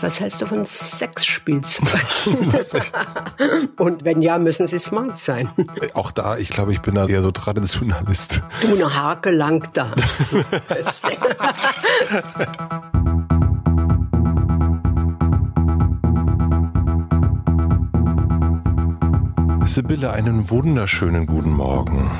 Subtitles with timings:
[0.00, 2.02] Was hältst du von Sexspielzeug?
[3.78, 5.48] Und wenn ja, müssen sie smart sein.
[5.94, 8.42] Auch da, ich glaube, ich bin da eher so Traditionalist.
[8.60, 9.92] Du, eine Hake lang da.
[19.64, 22.10] Sibylle, einen wunderschönen guten Morgen.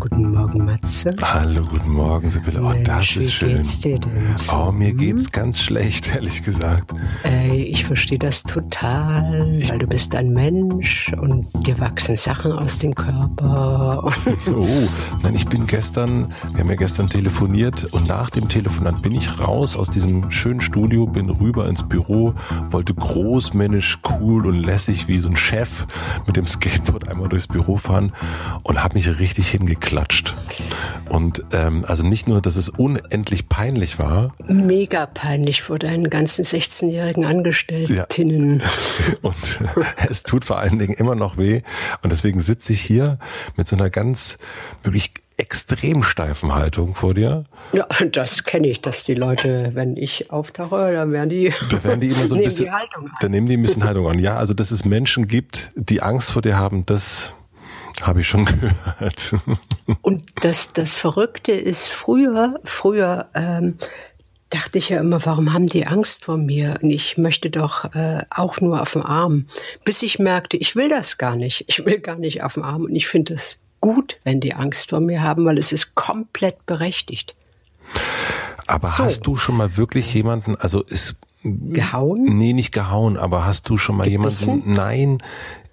[0.00, 1.14] Guten Morgen, Matze.
[1.20, 2.62] Hallo, guten Morgen, Sibylle.
[2.62, 3.56] Oh, das Mensch, ist wie schön.
[3.56, 4.54] geht's dir denn so?
[4.54, 6.92] Oh, mir geht's ganz schlecht, ehrlich gesagt.
[7.24, 12.78] Ey, ich verstehe das total, weil du bist ein Mensch und dir wachsen Sachen aus
[12.78, 14.12] dem Körper.
[14.48, 14.66] Oh,
[15.22, 19.38] nein, ich bin gestern, wir haben ja gestern telefoniert und nach dem Telefonat bin ich
[19.40, 22.34] raus aus diesem schönen Studio, bin rüber ins Büro,
[22.70, 25.86] wollte großmännisch, cool und lässig wie so ein Chef
[26.26, 28.12] mit dem Skateboard einmal durchs Büro fahren
[28.62, 29.48] und habe mich richtig
[29.88, 30.36] hingeklatscht.
[31.08, 36.44] Und ähm, also nicht nur, dass es unendlich peinlich war, Mega peinlich vor deinen ganzen
[36.44, 38.62] 16-jährigen Angestellten.
[39.22, 39.60] Und
[40.08, 41.62] es tut vor allen Dingen immer noch weh.
[42.02, 43.18] Und deswegen sitze ich hier
[43.56, 44.36] mit so einer ganz
[44.82, 47.44] wirklich extrem steifen Haltung vor dir.
[47.72, 52.00] Ja, das kenne ich, dass die Leute, wenn ich auftauche, dann werden die, Da werden
[52.00, 53.12] die immer so ein nehmen bisschen, die Haltung ein.
[53.20, 54.18] da nehmen die ein bisschen Haltung an.
[54.18, 57.34] Ja, also dass es Menschen gibt, die Angst vor dir haben, das
[58.02, 59.34] habe ich schon gehört.
[60.02, 63.78] Und das, das Verrückte ist, früher, früher ähm,
[64.50, 66.78] dachte ich ja immer, warum haben die Angst vor mir?
[66.82, 69.46] Und ich möchte doch äh, auch nur auf dem Arm.
[69.84, 71.64] Bis ich merkte, ich will das gar nicht.
[71.68, 72.84] Ich will gar nicht auf dem Arm.
[72.84, 76.66] Und ich finde es gut, wenn die Angst vor mir haben, weil es ist komplett
[76.66, 77.34] berechtigt.
[78.66, 79.04] Aber So.
[79.04, 82.36] hast du schon mal wirklich jemanden, also ist Gehauen?
[82.36, 84.48] Nee, nicht gehauen, aber hast du schon mal Gebissen?
[84.64, 84.72] jemanden?
[84.72, 85.18] Nein.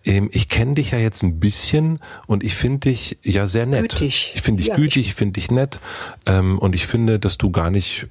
[0.06, 3.90] Ähm, ich kenne dich ja jetzt ein bisschen und ich finde dich ja sehr nett.
[3.94, 4.32] Gütig.
[4.36, 5.80] Ich finde dich Ja, gütig, ich finde dich nett
[6.26, 8.08] ähm, und ich finde, dass du gar nicht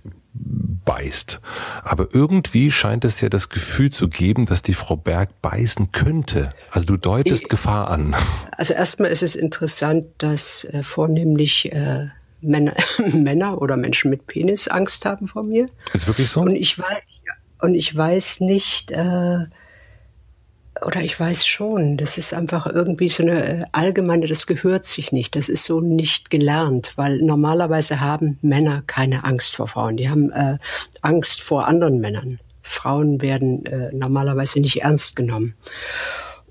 [0.85, 1.41] beißt.
[1.83, 6.51] Aber irgendwie scheint es ja das Gefühl zu geben, dass die Frau Berg beißen könnte.
[6.71, 8.15] Also du deutest Ich- Gefahr an.
[8.57, 12.07] Also erstmal ist es interessant, dass äh, vornehmlich äh,
[12.41, 12.75] Männer,
[13.13, 15.67] Männer oder Menschen mit Penis Angst haben vor mir.
[15.93, 16.41] Ist wirklich so?
[16.43, 17.03] Und ich weiß,
[17.61, 19.47] und ich weiß nicht, äh,
[20.85, 25.37] oder ich weiß schon, das ist einfach irgendwie so eine allgemeine, das gehört sich nicht.
[25.37, 29.97] Das ist so nicht gelernt, weil normalerweise haben Männer keine Angst vor Frauen.
[29.97, 30.59] Die haben äh,
[31.03, 32.39] Angst vor anderen Männern.
[32.63, 35.55] Frauen werden äh, normalerweise nicht ernst genommen.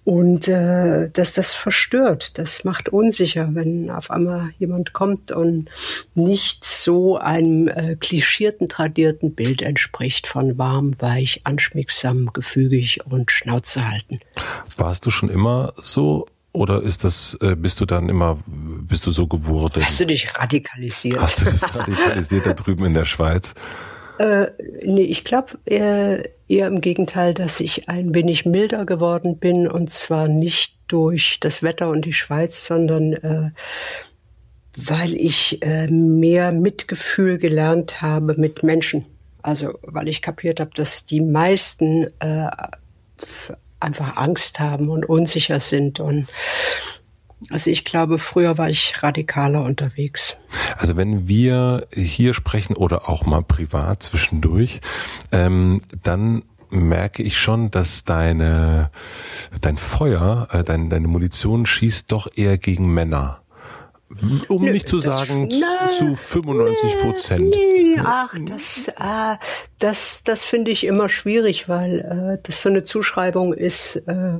[0.05, 5.69] Und äh, dass das verstört, das macht unsicher, wenn auf einmal jemand kommt und
[6.13, 13.89] nicht so einem äh, klischierten, tradierten Bild entspricht von warm, weich, anschmiegsam, gefügig und Schnauze
[13.89, 14.17] halten.
[14.75, 19.11] Warst du schon immer so oder ist das, äh, bist du dann immer, bist du
[19.11, 19.83] so geworden?
[19.83, 21.19] Hast du dich radikalisiert?
[21.19, 23.55] Hast du dich radikalisiert da drüben in der Schweiz?
[24.17, 24.47] Äh,
[24.83, 29.89] nee, ich glaube eher, eher im Gegenteil, dass ich ein wenig milder geworden bin und
[29.89, 33.51] zwar nicht durch das Wetter und die Schweiz, sondern äh,
[34.75, 39.05] weil ich äh, mehr Mitgefühl gelernt habe mit Menschen.
[39.41, 42.49] Also weil ich kapiert habe, dass die meisten äh,
[43.79, 46.27] einfach Angst haben und unsicher sind und
[47.49, 50.39] also ich glaube, früher war ich radikaler unterwegs.
[50.77, 54.81] Also wenn wir hier sprechen oder auch mal privat zwischendurch,
[55.31, 58.89] ähm, dann merke ich schon, dass deine
[59.61, 63.39] dein Feuer, äh, dein, deine Munition schießt doch eher gegen Männer.
[64.47, 67.49] Um nicht zu das- sagen zu, Na, zu 95 Prozent.
[67.49, 69.37] Nee, ach, das, äh,
[69.79, 71.99] das, das finde ich immer schwierig, weil
[72.39, 74.37] äh, das so eine Zuschreibung ist, äh,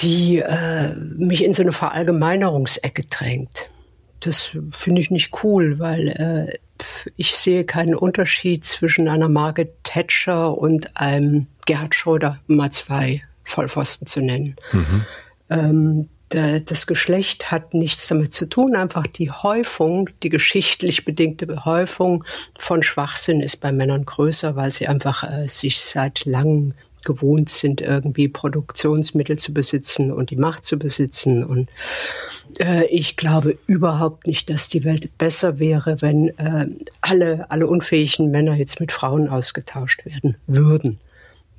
[0.00, 3.68] die äh, mich in so eine Verallgemeinerungsecke drängt.
[4.20, 6.58] Das finde ich nicht cool, weil äh,
[7.16, 13.22] ich sehe keinen Unterschied zwischen einer Margaret Thatcher und einem Gerhard Schröder, um mal zwei
[13.44, 14.56] Vollpfosten zu nennen.
[15.50, 18.74] Ähm, der, das Geschlecht hat nichts damit zu tun.
[18.74, 22.24] Einfach die Häufung, die geschichtlich bedingte Häufung
[22.58, 26.74] von Schwachsinn ist bei Männern größer, weil sie einfach äh, sich seit langem
[27.04, 31.44] gewohnt sind, irgendwie Produktionsmittel zu besitzen und die Macht zu besitzen.
[31.44, 31.68] Und
[32.58, 36.66] äh, ich glaube überhaupt nicht, dass die Welt besser wäre, wenn äh,
[37.00, 40.98] alle, alle unfähigen Männer jetzt mit Frauen ausgetauscht werden würden.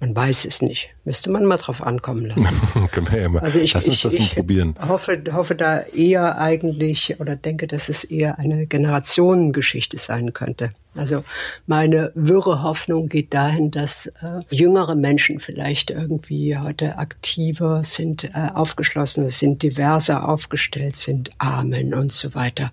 [0.02, 0.90] Man weiß es nicht.
[1.06, 2.90] Müsste man mal drauf ankommen lassen.
[2.92, 3.40] Können wir ja mal.
[3.40, 4.76] Also ich, Lass uns ich, das mal ich probieren.
[4.88, 10.70] Hoffe, hoffe da eher eigentlich oder denke, dass es eher eine Generationengeschichte sein könnte.
[10.96, 11.24] Also
[11.66, 18.50] meine wirre Hoffnung geht dahin, dass äh, jüngere Menschen vielleicht irgendwie heute aktiver sind, äh,
[18.54, 22.72] aufgeschlossener sind, diverser aufgestellt sind, Amen und so weiter.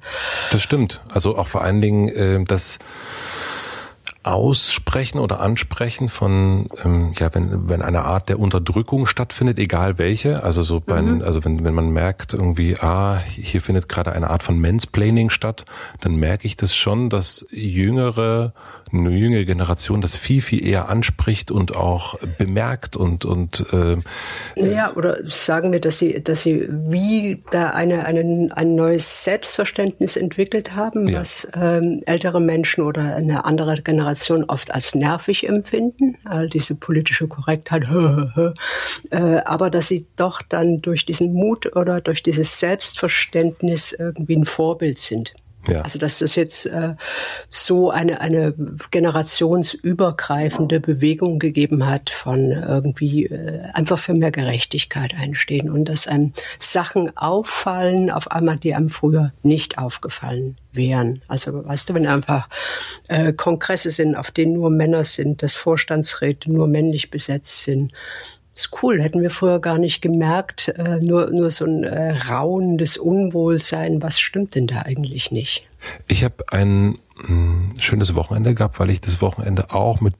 [0.51, 1.01] Das stimmt.
[1.13, 2.79] Also auch vor allen Dingen, äh, dass
[4.25, 10.45] Aussprechen oder Ansprechen von, ähm, ja, wenn, wenn eine Art der Unterdrückung stattfindet, egal welche,
[10.45, 11.23] also so bei, mhm.
[11.23, 15.65] also wenn, wenn man merkt irgendwie, ah, hier findet gerade eine Art von Mansplaining statt,
[16.01, 18.53] dann merke ich das schon, dass jüngere
[18.93, 23.97] eine jüngere Generation das viel, viel eher anspricht und auch bemerkt und und äh,
[24.57, 30.17] ja, oder sagen wir, dass sie, dass sie wie da eine, eine ein neues Selbstverständnis
[30.17, 31.21] entwickelt haben, ja.
[31.21, 37.29] was ähm, ältere Menschen oder eine andere Generation oft als nervig empfinden, all diese politische
[37.29, 37.85] Korrektheit,
[39.11, 44.45] äh, aber dass sie doch dann durch diesen Mut oder durch dieses Selbstverständnis irgendwie ein
[44.45, 45.33] Vorbild sind.
[45.69, 45.83] Ja.
[45.83, 46.95] Also dass das jetzt äh,
[47.51, 48.55] so eine, eine
[48.91, 56.33] generationsübergreifende Bewegung gegeben hat von irgendwie äh, einfach für mehr Gerechtigkeit einstehen und dass einem
[56.59, 61.23] Sachen auffallen, auf einmal, die einem früher nicht aufgefallen wären.
[61.29, 62.49] Also weißt du, wenn einfach
[63.09, 67.93] äh, Kongresse sind, auf denen nur Männer sind, dass Vorstandsräte nur männlich besetzt sind,
[68.55, 70.69] ist cool, hätten wir früher gar nicht gemerkt.
[70.69, 74.03] Äh, nur, nur so ein äh, rauendes Unwohlsein.
[74.03, 75.69] Was stimmt denn da eigentlich nicht?
[76.07, 80.15] Ich habe ein mh, hm, schönes Wochenende gehabt, weil ich das Wochenende auch mit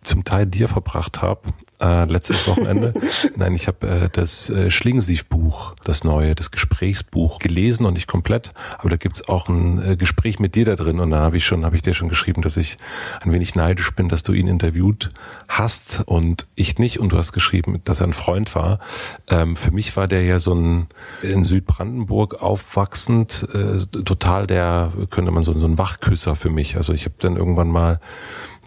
[0.00, 1.42] zum Teil dir verbracht habe
[1.84, 2.94] äh, letztes Wochenende.
[3.36, 8.52] Nein, ich habe äh, das äh, Schlingensief-Buch, das neue, das Gesprächsbuch gelesen und nicht komplett,
[8.78, 11.44] aber da gibt's auch ein äh, Gespräch mit dir da drin und da habe ich
[11.44, 12.78] schon, habe ich dir schon geschrieben, dass ich
[13.22, 15.10] ein wenig neidisch bin, dass du ihn interviewt
[15.48, 18.78] hast und ich nicht und du hast geschrieben, dass er ein Freund war.
[19.28, 20.86] Ähm, für mich war der ja so ein
[21.22, 26.76] in Südbrandenburg aufwachsend, äh, total der, könnte man so, so ein Wachküsser für mich.
[26.76, 28.00] Also ich habe dann irgendwann mal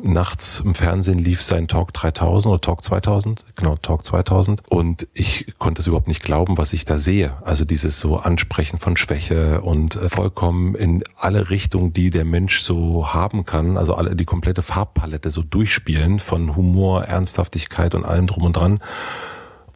[0.04, 3.06] nachts im Fernsehen lief sein Talk 3000 oder Talk 2000,
[3.56, 4.63] genau, Talk 2000.
[4.69, 7.33] Und ich konnte es überhaupt nicht glauben, was ich da sehe.
[7.44, 12.59] Also dieses so Ansprechen von Schwäche und äh, vollkommen in alle Richtungen, die der Mensch
[12.62, 18.27] so haben kann, also alle die komplette Farbpalette so durchspielen von Humor, Ernsthaftigkeit und allem
[18.27, 18.80] drum und dran.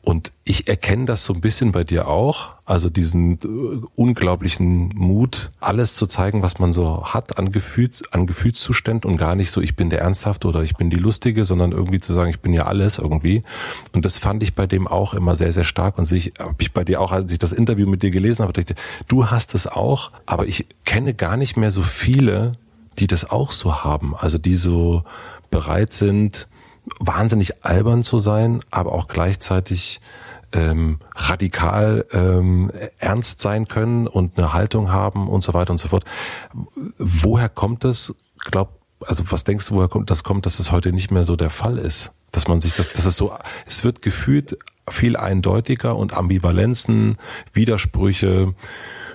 [0.04, 5.52] Und ich erkenne das so ein bisschen bei dir auch, also diesen äh, unglaublichen Mut,
[5.60, 9.62] alles zu zeigen, was man so hat an, Gefühls, an Gefühlszuständen und gar nicht so,
[9.62, 12.52] ich bin der Ernsthafte oder ich bin die Lustige, sondern irgendwie zu sagen, ich bin
[12.52, 13.44] ja alles irgendwie.
[13.94, 16.74] Und das fand ich bei dem auch immer sehr, sehr stark und sich, habe ich
[16.74, 18.74] bei dir auch, als ich das Interview mit dir gelesen habe, dachte,
[19.08, 22.54] du hast es auch, aber ich kenne gar nicht mehr so viele,
[22.98, 25.04] die das auch so haben, also die so
[25.52, 26.48] bereit sind,
[27.00, 30.02] wahnsinnig albern zu sein, aber auch gleichzeitig
[30.52, 35.88] ähm, radikal ähm, ernst sein können und eine Haltung haben und so weiter und so
[35.88, 36.04] fort.
[36.98, 38.16] Woher kommt das?
[38.40, 41.36] Glaub, also was denkst du, woher kommt das kommt, dass es heute nicht mehr so
[41.36, 42.12] der Fall ist?
[42.32, 43.34] Dass man sich das, das ist so,
[43.66, 44.58] es wird gefühlt
[44.90, 47.18] viel eindeutiger und Ambivalenzen,
[47.54, 48.54] Widersprüche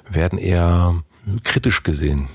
[0.08, 1.02] werden eher
[1.42, 2.28] kritisch gesehen.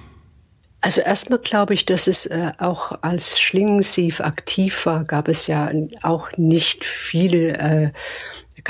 [0.81, 5.71] Also erstmal glaube ich, dass es äh, auch als Schlingensief aktiv war, gab es ja
[6.01, 7.57] auch nicht viele.
[7.57, 7.91] Äh,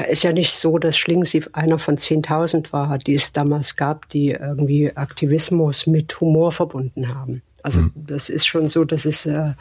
[0.09, 4.29] ist ja nicht so, dass Schlingensief einer von 10.000 war, die es damals gab, die
[4.29, 7.41] irgendwie Aktivismus mit Humor verbunden haben.
[7.63, 7.91] Also mhm.
[7.95, 9.53] das ist schon so, dass es äh,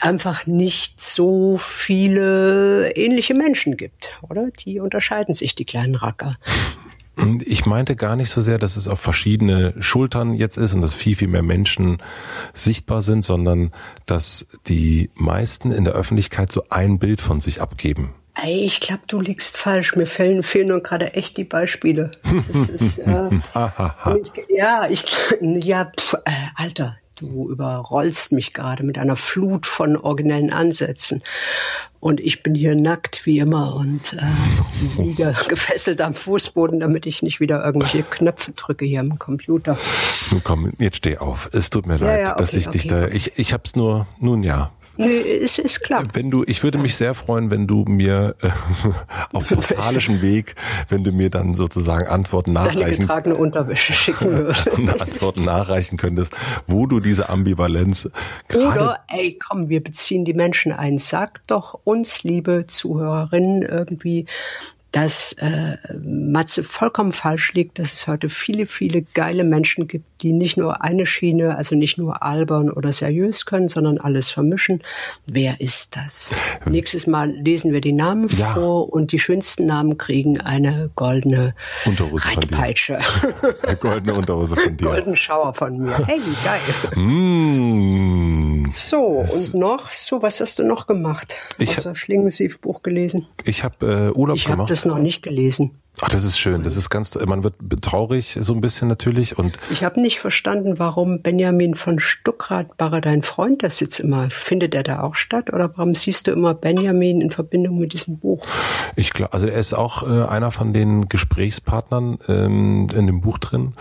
[0.00, 4.50] einfach nicht so viele ähnliche Menschen gibt, oder?
[4.64, 6.32] Die unterscheiden sich, die kleinen Racker.
[7.44, 10.94] Ich meinte gar nicht so sehr, dass es auf verschiedene Schultern jetzt ist und dass
[10.94, 11.98] viel, viel mehr Menschen
[12.52, 13.72] sichtbar sind, sondern
[14.04, 18.14] dass die meisten in der Öffentlichkeit so ein Bild von sich abgeben.
[18.44, 19.96] Ich glaube, du liegst falsch.
[19.96, 22.10] Mir fehlen, fehlen nur gerade echt die Beispiele.
[22.74, 25.04] Ist, äh, ich, ja, ich,
[25.40, 31.22] ja, pff, äh, Alter, du überrollst mich gerade mit einer Flut von originellen Ansätzen.
[31.98, 37.22] Und ich bin hier nackt wie immer und äh, liege gefesselt am Fußboden, damit ich
[37.22, 39.78] nicht wieder irgendwelche Knöpfe drücke hier im Computer.
[40.30, 41.48] Nun komm, jetzt steh auf.
[41.52, 42.78] Es tut mir ja, leid, ja, okay, dass ich okay.
[42.78, 43.08] dich da.
[43.08, 46.02] Ich, ich hab's nur, nun ja, Nee, ist, ist klar.
[46.12, 48.48] Wenn du, ich würde mich sehr freuen, wenn du mir äh,
[49.32, 50.54] auf postalischem Weg,
[50.88, 54.68] wenn du mir dann sozusagen Antworten nachreichen, Deine getragene Unterwäsche schicken würdest.
[54.68, 56.34] Antworten nachreichen könntest,
[56.66, 58.10] wo du diese Ambivalenz
[58.54, 60.98] Oder, ey, komm, wir beziehen die Menschen ein.
[60.98, 64.26] Sag doch uns, liebe Zuhörerinnen, irgendwie,
[64.96, 70.32] dass äh, Matze vollkommen falsch liegt, dass es heute viele, viele geile Menschen gibt, die
[70.32, 74.82] nicht nur eine Schiene, also nicht nur albern oder seriös können, sondern alles vermischen.
[75.26, 76.34] Wer ist das?
[76.62, 76.72] Hm.
[76.72, 78.54] Nächstes Mal lesen wir die Namen ja.
[78.54, 82.98] vor und die schönsten Namen kriegen eine goldene Unterhose Reitpeitsche.
[83.62, 84.86] Eine goldene Unterhose von dir.
[84.86, 86.06] Golden Schauer von mir.
[86.06, 87.04] Hey, wie geil.
[87.04, 88.70] Mm.
[88.70, 91.36] So, und noch, so, was hast du noch gemacht?
[91.58, 93.26] Ich Außer Schlingensief-Buch gelesen.
[93.44, 94.70] Ich habe äh, Urlaub ich gemacht.
[94.86, 95.82] Noch nicht gelesen.
[96.02, 96.62] Ach, das ist schön.
[96.62, 99.58] Das ist ganz, man wird traurig so ein bisschen natürlich und.
[99.70, 104.74] Ich habe nicht verstanden, warum Benjamin von Stuckrad, war dein Freund, das jetzt immer, findet
[104.74, 105.52] er da auch statt?
[105.52, 108.46] Oder warum siehst du immer Benjamin in Verbindung mit diesem Buch?
[108.94, 113.38] Ich glaube, also er ist auch äh, einer von den Gesprächspartnern ähm, in dem Buch
[113.38, 113.72] drin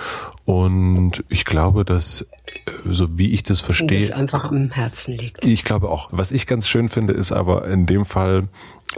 [0.45, 3.99] und ich glaube, dass, äh, so wie ich das verstehe.
[3.99, 5.43] Das einfach am Herzen liegt.
[5.43, 6.09] Ich glaube auch.
[6.11, 8.47] Was ich ganz schön finde, ist aber in dem Fall,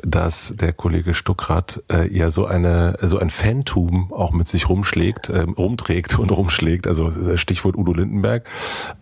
[0.03, 5.29] dass der Kollege Stuckrad äh, ja so eine so ein Fantum auch mit sich rumschlägt,
[5.29, 8.45] äh, rumträgt und rumschlägt, also Stichwort Udo Lindenberg.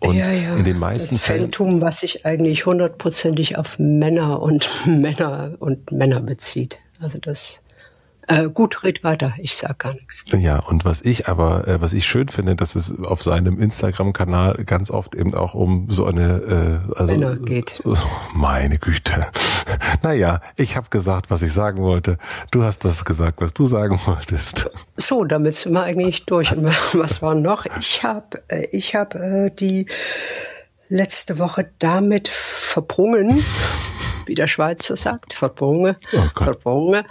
[0.00, 0.54] Und ja, ja.
[0.56, 6.20] in den meisten Fällen Fantum, was sich eigentlich hundertprozentig auf Männer und Männer und Männer
[6.20, 6.78] bezieht.
[7.00, 7.62] Also das
[8.28, 10.24] äh, gut, red weiter, ich sag gar nichts.
[10.32, 14.64] Ja, und was ich aber, äh, was ich schön finde, dass es auf seinem Instagram-Kanal
[14.64, 17.82] ganz oft eben auch um so eine, äh, also Männer geht.
[18.34, 19.26] Meine Güte.
[20.02, 22.18] Naja, ich habe gesagt, was ich sagen wollte.
[22.50, 24.70] Du hast das gesagt, was du sagen wolltest.
[24.96, 26.52] So, damit sind wir eigentlich durch.
[26.52, 27.66] Und was war noch?
[27.80, 29.86] Ich habe, äh, ich habe äh, die
[30.88, 33.42] letzte Woche damit verbrungen
[34.26, 37.04] wie der Schweizer sagt, verbrungen, oh verbrungen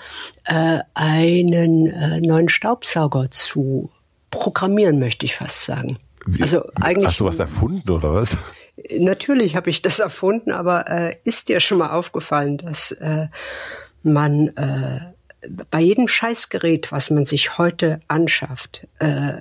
[0.43, 3.89] äh, einen äh, neuen Staubsauger zu
[4.31, 5.98] programmieren, möchte ich fast sagen.
[6.25, 7.07] Wie, also eigentlich.
[7.07, 8.38] Hast du was erfunden oder was?
[8.98, 13.27] Natürlich habe ich das erfunden, aber äh, ist dir schon mal aufgefallen, dass äh,
[14.03, 15.14] man äh,
[15.71, 19.33] bei jedem Scheißgerät, was man sich heute anschafft, äh,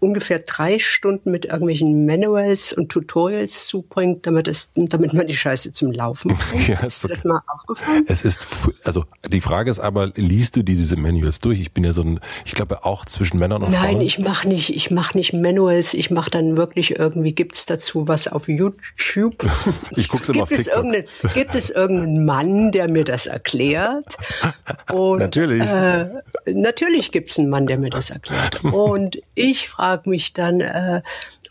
[0.00, 5.72] ungefähr drei Stunden mit irgendwelchen Manuals und Tutorials zubringt, damit, es, damit man die Scheiße
[5.72, 6.68] zum Laufen bringt.
[6.68, 8.04] ja, ist, ist das mal aufgefallen?
[8.08, 8.46] Es ist,
[8.84, 11.60] also die Frage ist aber, liest du dir diese Manuals durch?
[11.60, 13.92] Ich bin ja so ein, ich glaube auch zwischen Männern und Nein, Frauen.
[13.94, 18.08] Nein, ich mache nicht, ich mache nicht Manuals, ich mache dann wirklich irgendwie, gibt's dazu
[18.08, 19.44] was auf YouTube?
[19.96, 20.86] ich guck's immer auf TikTok.
[21.34, 24.16] gibt es irgendeinen Mann, der mir das erklärt?
[24.92, 25.72] Und Natürlich natürlich.
[25.72, 28.62] Äh, natürlich gibt es einen Mann, der mir das erklärt.
[28.72, 31.02] Und ich frage mich dann, äh,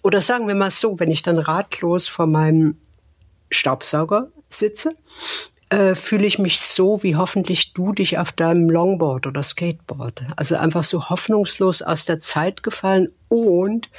[0.04, 2.78] oder sagen wir mal so, wenn ich dann ratlos vor meinem
[3.50, 4.90] Staubsauger sitze,
[5.76, 10.24] äh, fühle ich mich so, wie hoffentlich du dich auf deinem Longboard oder Skateboard.
[10.38, 13.90] Also einfach so hoffnungslos aus der Zeit gefallen und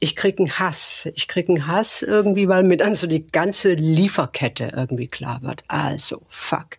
[0.00, 1.08] ich krieg einen Hass.
[1.14, 5.62] Ich krieg einen Hass irgendwie, weil mir dann so die ganze Lieferkette irgendwie klar wird.
[5.68, 6.78] Also, fuck.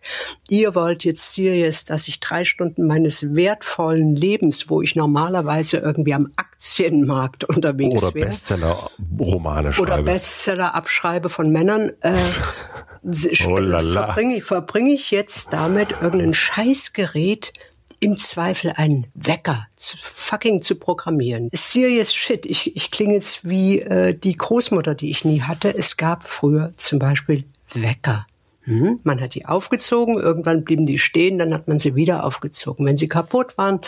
[0.50, 6.12] Ihr wollt jetzt serious, dass ich drei Stunden meines wertvollen Lebens, wo ich normalerweise irgendwie
[6.12, 8.06] am Aktienmarkt unterwegs wäre.
[8.06, 9.92] Oder Bestseller-Romane schreibe.
[9.92, 11.92] Oder Bestseller abschreibe von Männern.
[12.00, 12.12] Äh,
[13.04, 13.56] oh
[13.92, 17.52] verbringe, verbringe ich jetzt damit irgendein Scheißgerät
[18.00, 21.48] im Zweifel einen Wecker zu, fucking zu programmieren.
[21.52, 22.46] Serious shit.
[22.46, 25.72] Ich, ich klinge jetzt wie äh, die Großmutter, die ich nie hatte.
[25.76, 27.44] Es gab früher zum Beispiel
[27.74, 28.26] Wecker.
[28.64, 29.00] Hm?
[29.02, 32.86] Man hat die aufgezogen, irgendwann blieben die stehen, dann hat man sie wieder aufgezogen.
[32.86, 33.80] Wenn sie kaputt waren,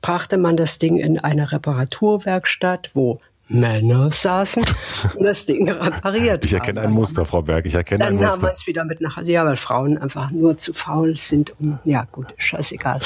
[0.00, 3.20] brachte man das Ding in eine Reparaturwerkstatt, wo
[3.52, 4.64] Männer saßen
[5.16, 8.28] und das Ding repariert Ich erkenne ein Muster, Frau Berg, ich erkenne ein Muster.
[8.28, 11.16] Dann nahm man es wieder mit nach Hause, ja, weil Frauen einfach nur zu faul
[11.16, 13.00] sind, um, ja gut, scheißegal.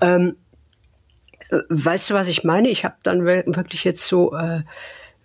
[0.00, 0.36] Ähm,
[1.50, 2.68] äh, weißt du, was ich meine?
[2.68, 4.62] Ich habe dann wirklich jetzt so äh,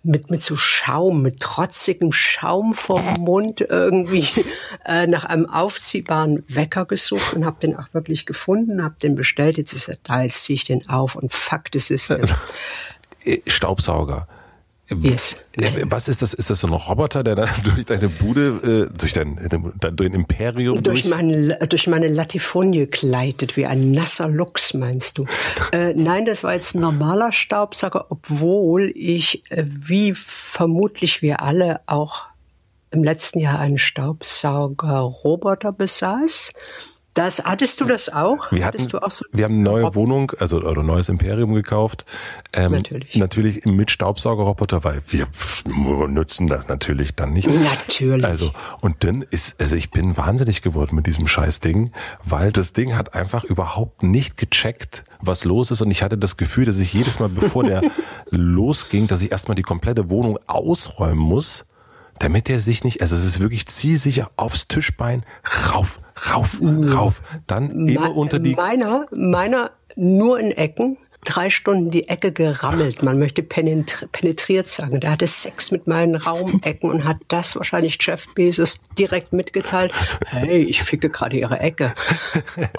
[0.04, 4.28] mit, mit so Schaum, mit trotzigem Schaum vom Mund irgendwie
[4.84, 9.56] äh, nach einem aufziehbaren Wecker gesucht und habe den auch wirklich gefunden, habe den bestellt,
[9.56, 12.14] jetzt ist er da, jetzt ziehe ich den auf und fuck das ist
[13.46, 14.28] Staubsauger.
[14.90, 15.36] Yes.
[15.84, 16.34] Was ist das?
[16.34, 19.38] Ist das so ein Roboter, der dann durch deine Bude, äh, durch dein,
[19.80, 25.24] dein Imperium durch, durch, mein, durch meine Latifonie gleitet, wie ein nasser Luchs, meinst du?
[25.72, 31.80] äh, nein, das war jetzt ein normaler Staubsauger, obwohl ich, äh, wie vermutlich wir alle,
[31.86, 32.26] auch
[32.90, 36.52] im letzten Jahr einen Staubsauger-Roboter besaß
[37.14, 38.50] das, hattest du das auch?
[38.50, 38.98] Wir, hatten, so
[39.32, 42.04] wir haben eine neue Rob Wohnung, also oder neues Imperium gekauft.
[42.52, 43.14] Ähm, natürlich.
[43.14, 45.28] Natürlich mit Staubsaugerroboter, weil wir
[45.66, 47.48] nutzen das natürlich dann nicht.
[47.48, 48.24] Natürlich.
[48.24, 51.92] Also, und dann ist, also ich bin wahnsinnig geworden mit diesem Scheißding,
[52.24, 55.82] weil das Ding hat einfach überhaupt nicht gecheckt, was los ist.
[55.82, 57.82] Und ich hatte das Gefühl, dass ich jedes Mal, bevor der
[58.30, 61.64] losging, dass ich erstmal die komplette Wohnung ausräumen muss
[62.18, 65.24] damit er sich nicht, also es ist wirklich zielsicher aufs Tischbein,
[65.72, 68.54] rauf, rauf, rauf, dann immer unter die.
[68.54, 73.02] Meiner, meiner nur in Ecken, drei Stunden die Ecke gerammelt.
[73.02, 75.00] Man möchte penetriert sagen.
[75.00, 79.92] Der hatte Sex mit meinen Raumecken und hat das wahrscheinlich Jeff Bezos direkt mitgeteilt.
[80.26, 81.94] Hey, ich ficke gerade ihre Ecke.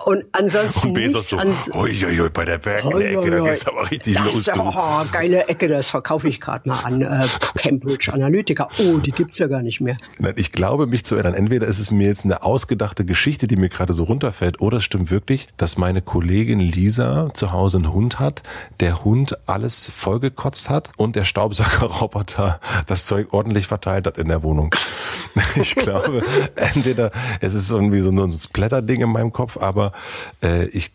[0.05, 0.89] Und ansonsten.
[0.89, 4.49] Und Bezos so, ans uiuiui, bei der Bergenecke, da geht's aber richtig das, los.
[4.57, 8.69] Oh, geile Ecke, das verkaufe ich gerade mal an äh, Cambridge Analytica.
[8.79, 9.97] Oh, die gibt's ja gar nicht mehr.
[10.35, 13.69] Ich glaube, mich zu erinnern, entweder ist es mir jetzt eine ausgedachte Geschichte, die mir
[13.69, 18.19] gerade so runterfällt, oder es stimmt wirklich, dass meine Kollegin Lisa zu Hause einen Hund
[18.19, 18.43] hat hat,
[18.79, 24.43] der Hund alles vollgekotzt hat und der Staubsaugerroboter das Zeug ordentlich verteilt hat in der
[24.43, 24.73] Wohnung.
[25.55, 26.23] Ich glaube,
[26.55, 27.11] entweder
[27.41, 29.91] es ist irgendwie so ein Splatter-Ding in meinem Kopf, aber
[30.41, 30.91] äh, ich,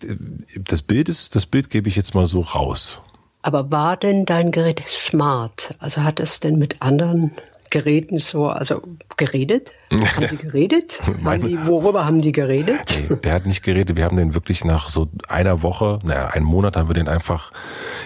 [0.56, 3.02] das Bild ist, das Bild gebe ich jetzt mal so raus.
[3.42, 5.74] Aber war denn dein Gerät smart?
[5.78, 7.32] Also hat es denn mit anderen
[7.70, 8.82] Geräten so, also
[9.16, 9.72] geredet?
[9.90, 11.00] Haben die geredet?
[11.24, 13.00] haben die, worüber haben die geredet?
[13.08, 13.96] Nee, der hat nicht geredet.
[13.96, 17.52] Wir haben den wirklich nach so einer Woche, naja, einen Monat haben wir den einfach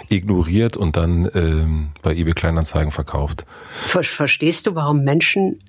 [0.09, 3.45] ignoriert und dann ähm, bei eBay Kleinanzeigen verkauft.
[3.87, 5.61] Verstehst du, warum Menschen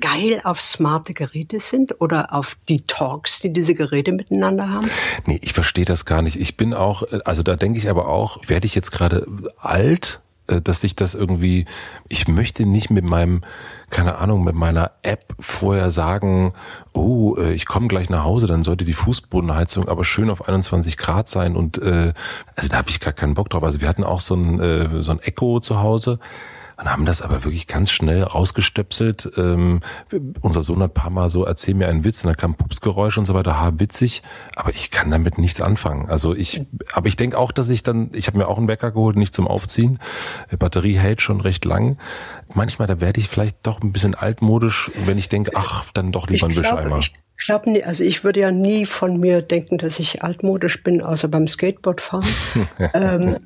[0.00, 4.90] geil auf smarte Geräte sind oder auf die Talks, die diese Geräte miteinander haben?
[5.26, 6.36] Nee, ich verstehe das gar nicht.
[6.36, 9.26] Ich bin auch, also da denke ich aber auch, werde ich jetzt gerade
[9.58, 10.20] alt,
[10.60, 11.66] dass ich das irgendwie,
[12.08, 13.42] ich möchte nicht mit meinem,
[13.90, 16.52] keine Ahnung, mit meiner App vorher sagen,
[16.92, 20.98] oh, äh, ich komme gleich nach Hause, dann sollte die Fußbodenheizung aber schön auf 21
[20.98, 22.12] Grad sein und äh,
[22.56, 23.62] also da habe ich gar keinen Bock drauf.
[23.62, 26.18] Also wir hatten auch so ein, äh, so ein Echo zu Hause
[26.82, 29.30] und haben das aber wirklich ganz schnell rausgestöpselt.
[29.36, 29.82] Ähm,
[30.40, 33.18] unser Sohn hat ein paar Mal so, erzähl mir einen Witz, und dann kam Pupsgeräusch
[33.18, 34.22] und so weiter, ha, witzig,
[34.56, 36.10] aber ich kann damit nichts anfangen.
[36.10, 36.62] Also ich,
[36.92, 39.32] aber ich denke auch, dass ich dann, ich habe mir auch einen Wecker geholt, nicht
[39.32, 40.00] zum Aufziehen.
[40.50, 41.98] Die Batterie hält schon recht lang.
[42.52, 46.28] Manchmal, da werde ich vielleicht doch ein bisschen altmodisch, wenn ich denke, ach, dann doch
[46.28, 46.98] lieber ein Wischeimer.
[46.98, 51.28] Ich glaube, also ich würde ja nie von mir denken, dass ich altmodisch bin, außer
[51.28, 52.28] beim Skateboardfahren.
[52.94, 53.36] ähm,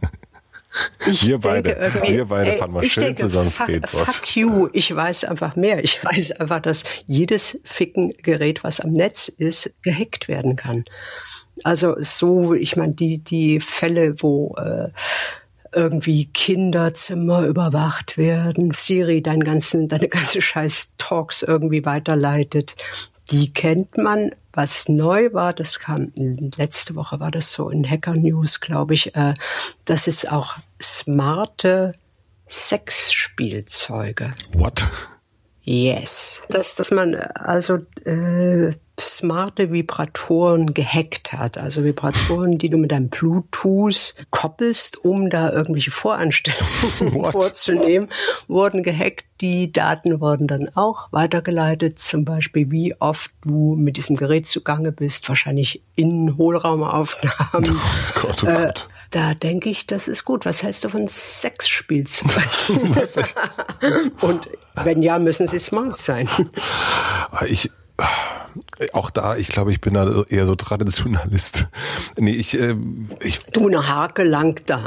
[1.06, 4.06] ich wir beide, wir beide fahren mal schön denke, zusammen Skateboard.
[4.06, 5.82] Fuck you, ich weiß einfach mehr.
[5.82, 10.84] Ich weiß einfach, dass jedes Ficken-Gerät, was am Netz ist, gehackt werden kann.
[11.64, 14.90] Also so, ich meine, die, die Fälle, wo äh,
[15.72, 22.74] irgendwie Kinderzimmer überwacht werden, Siri dein ganzen, deine ganze scheiß Talks irgendwie weiterleitet,
[23.30, 24.32] die kennt man.
[24.52, 29.14] Was neu war, das kam letzte Woche, war das so in Hacker News, glaube ich,
[29.14, 29.34] äh,
[29.84, 31.92] dass es auch smarte
[32.48, 34.32] Sexspielzeuge.
[34.52, 34.86] What?
[35.62, 36.42] Yes.
[36.48, 41.58] Dass, dass man also äh, smarte Vibratoren gehackt hat.
[41.58, 48.08] Also Vibratoren, die du mit deinem Bluetooth koppelst, um da irgendwelche Voranstellungen vorzunehmen,
[48.46, 49.24] wurden gehackt.
[49.40, 54.92] Die Daten wurden dann auch weitergeleitet, zum Beispiel wie oft du mit diesem Gerät zugange
[54.92, 57.70] bist, wahrscheinlich in Hohlraumaufnahmen.
[57.70, 58.88] Oh Gott, oh Gott.
[58.88, 60.44] Äh, da denke ich, das ist gut.
[60.44, 62.42] Was hältst du von Sexspielzeug?
[64.20, 64.48] Und
[64.82, 66.28] wenn ja, müssen sie smart sein.
[67.46, 67.70] Ich,
[68.92, 71.66] auch da, ich glaube, ich bin da eher so Traditionalist.
[72.18, 72.74] Nee, ich, äh,
[73.20, 74.84] ich Du, eine Hake lang da.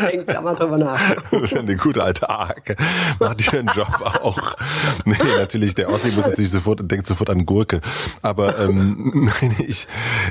[0.00, 1.00] Denk da mal drüber nach.
[1.52, 2.76] Eine gute alte Hake.
[3.20, 4.56] Macht ihren Job auch.
[5.04, 7.82] Nee, natürlich, der Ossi muss natürlich sofort, denkt sofort an Gurke.
[8.22, 9.86] Aber, ähm, nee, ich,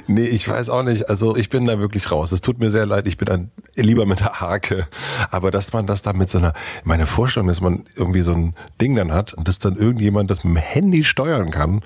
[0.08, 1.10] nee, ich weiß auch nicht.
[1.10, 2.32] Also, ich bin da wirklich raus.
[2.32, 3.08] Es tut mir sehr leid.
[3.08, 4.88] Ich bin dann lieber mit der Hake.
[5.30, 6.54] Aber dass man das da mit so einer,
[6.84, 10.44] meine Vorstellung, dass man irgendwie so ein Ding dann hat und dass dann irgendjemand das
[10.44, 11.82] mit dem Handy steuern kann.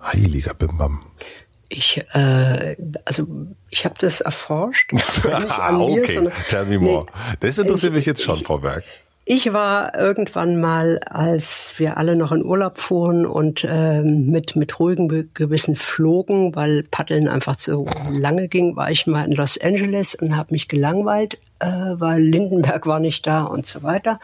[0.00, 1.04] Heiliger Bimbam.
[1.68, 3.26] Ich, äh, also
[3.70, 4.92] ich habe das erforscht.
[5.48, 7.06] ah, okay, mir, tell me more.
[7.06, 8.84] Nee, das interessiert ich, mich jetzt schon, ich, Frau Berg.
[9.24, 14.78] Ich war irgendwann mal, als wir alle noch in Urlaub fuhren und äh, mit, mit
[14.78, 20.14] ruhigem Gewissen flogen, weil Paddeln einfach zu lange ging, war ich mal in Los Angeles
[20.16, 24.18] und habe mich gelangweilt, äh, weil Lindenberg war nicht da und so weiter.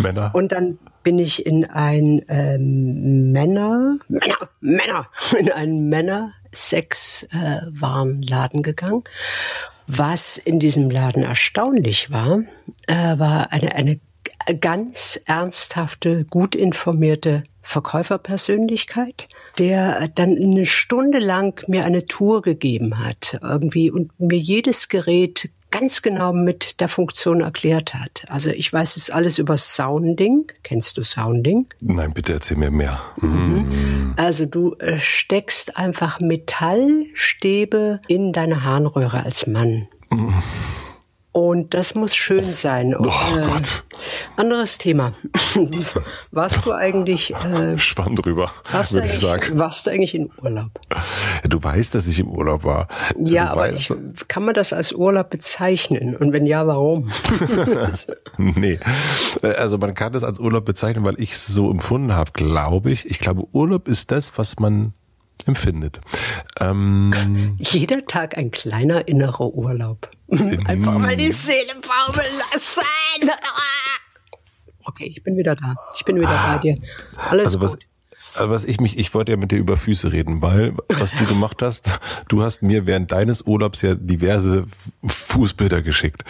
[0.00, 0.30] Männer.
[0.34, 9.04] Und dann bin ich in ein ähm, Männer, Männer, Männer, in einen Männer-Sex-Warenladen äh, gegangen.
[9.86, 12.40] Was in diesem Laden erstaunlich war,
[12.86, 14.00] äh, war eine, eine
[14.60, 23.38] ganz ernsthafte, gut informierte Verkäuferpersönlichkeit, der dann eine Stunde lang mir eine Tour gegeben hat,
[23.42, 28.24] irgendwie und mir jedes Gerät ganz genau mit der Funktion erklärt hat.
[28.28, 30.46] Also ich weiß jetzt alles über Sounding.
[30.62, 31.66] Kennst du Sounding?
[31.80, 33.00] Nein, bitte erzähl mir mehr.
[33.20, 34.14] Mhm.
[34.16, 39.88] Also du äh, steckst einfach Metallstäbe in deine Harnröhre als Mann.
[40.10, 40.34] Mhm.
[41.34, 42.94] Und das muss schön sein.
[42.94, 43.82] Und, oh äh, Gott.
[44.36, 45.14] Anderes Thema.
[46.30, 49.58] warst du eigentlich äh, Schwamm drüber, würde ich sagen.
[49.58, 50.70] Warst du eigentlich in Urlaub?
[51.42, 52.86] Du weißt, dass ich im Urlaub war.
[53.18, 53.92] Ja, du aber ich,
[54.28, 56.14] kann man das als Urlaub bezeichnen?
[56.14, 57.10] Und wenn ja, warum?
[58.38, 58.78] nee.
[59.42, 63.10] Also man kann das als Urlaub bezeichnen, weil ich es so empfunden habe, glaube ich.
[63.10, 64.94] Ich glaube, Urlaub ist das, was man
[65.46, 66.00] empfindet.
[66.60, 70.10] Ähm, Jeder Tag ein kleiner innerer Urlaub.
[70.66, 72.82] Einfach mal die Seele baumeln lassen.
[74.86, 75.74] Okay, ich bin wieder da.
[75.96, 76.76] Ich bin wieder bei dir.
[77.16, 77.86] Alles also was, gut.
[78.36, 81.62] was ich mich, ich wollte ja mit dir über Füße reden, weil was du gemacht
[81.62, 84.66] hast, du hast mir während deines Urlaubs ja diverse
[85.06, 86.22] Fußbilder geschickt.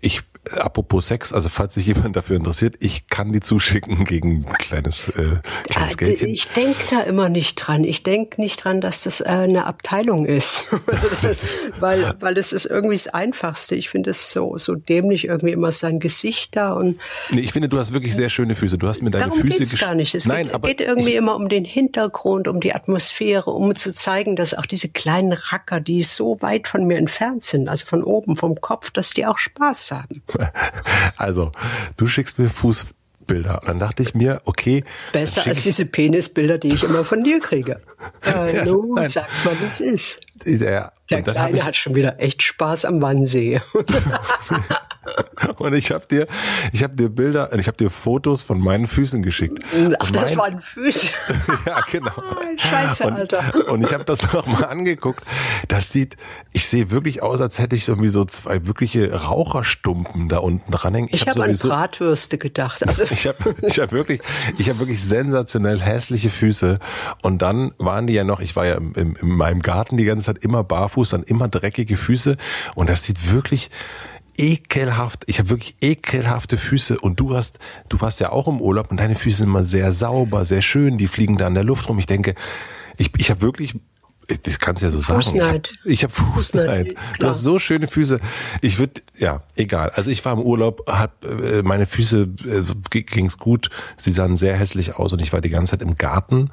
[0.00, 0.22] Ich
[0.52, 5.08] apropos Sex, also falls sich jemand dafür interessiert, ich kann die zuschicken gegen ein kleines,
[5.08, 6.30] äh, kleines Geldchen.
[6.30, 7.84] Ich denke da immer nicht dran.
[7.84, 10.66] Ich denke nicht dran, dass das äh, eine Abteilung ist.
[10.86, 13.74] also das, weil, weil es ist irgendwie das Einfachste.
[13.74, 16.98] Ich finde es so, so dämlich, irgendwie immer sein Gesicht da und.
[17.30, 18.78] Nee, ich finde, du hast wirklich sehr schöne Füße.
[18.78, 20.14] Du hast mir deine darum Füße geht's gar nicht.
[20.14, 23.76] Es Nein, geht, aber geht irgendwie ich, immer um den Hintergrund, um die Atmosphäre, um
[23.76, 27.86] zu zeigen, dass auch diese kleinen Racker, die so weit von mir entfernt sind, also
[27.86, 30.22] von oben, vom Kopf, dass die auch Spaß haben.
[31.16, 31.52] Also,
[31.96, 33.60] du schickst mir Fußbilder.
[33.60, 34.84] Und dann dachte ich mir, okay.
[35.12, 37.78] Besser als diese Penisbilder, die ich immer von dir kriege.
[38.24, 40.20] Äh, Ja, sag's mal, es ist.
[40.44, 43.60] Ja, Der Kleine hat schon wieder echt Spaß am Wannsee.
[45.58, 46.26] und ich habe dir,
[46.72, 49.58] ich habe dir Bilder, ich habe dir Fotos von meinen Füßen geschickt.
[49.98, 51.08] Ach, Und das mein- waren Füße.
[51.66, 52.10] ja, genau.
[52.56, 53.68] Scheiße, und, Alter.
[53.68, 55.22] Und ich habe das noch mal angeguckt.
[55.68, 56.16] Das sieht,
[56.52, 60.70] ich sehe wirklich aus, als hätte ich so irgendwie so zwei wirkliche Raucherstumpen da unten
[60.72, 61.08] dranhängen.
[61.12, 62.86] Ich, hab habe an sowieso- Bratwürste gedacht.
[62.86, 64.20] Also, Ich habe ich hab wirklich,
[64.58, 66.78] ich habe wirklich sensationell hässliche Füße.
[67.22, 70.04] Und dann waren die ja noch, ich war ja im, im, in meinem Garten die
[70.04, 72.36] ganze Zeit immer barfuß, dann immer dreckige Füße.
[72.74, 73.70] Und das sieht wirklich
[74.40, 75.24] ekelhaft.
[75.26, 76.98] Ich habe wirklich ekelhafte Füße.
[76.98, 77.58] Und du hast,
[77.90, 80.96] du warst ja auch im Urlaub und deine Füße sind immer sehr sauber, sehr schön.
[80.96, 81.98] Die fliegen da in der Luft rum.
[81.98, 82.34] Ich denke,
[82.96, 83.76] ich, ich habe wirklich
[84.44, 85.22] das kannst du ja so sagen.
[85.22, 85.72] Fußneid.
[85.84, 86.88] Ich habe hab Fußneid.
[86.88, 88.20] Fußneid, Du hast so schöne Füße.
[88.60, 89.90] Ich würde, ja, egal.
[89.90, 93.70] Also ich war im Urlaub, hab äh, meine Füße äh, ging's gut.
[93.96, 96.50] Sie sahen sehr hässlich aus und ich war die ganze Zeit im Garten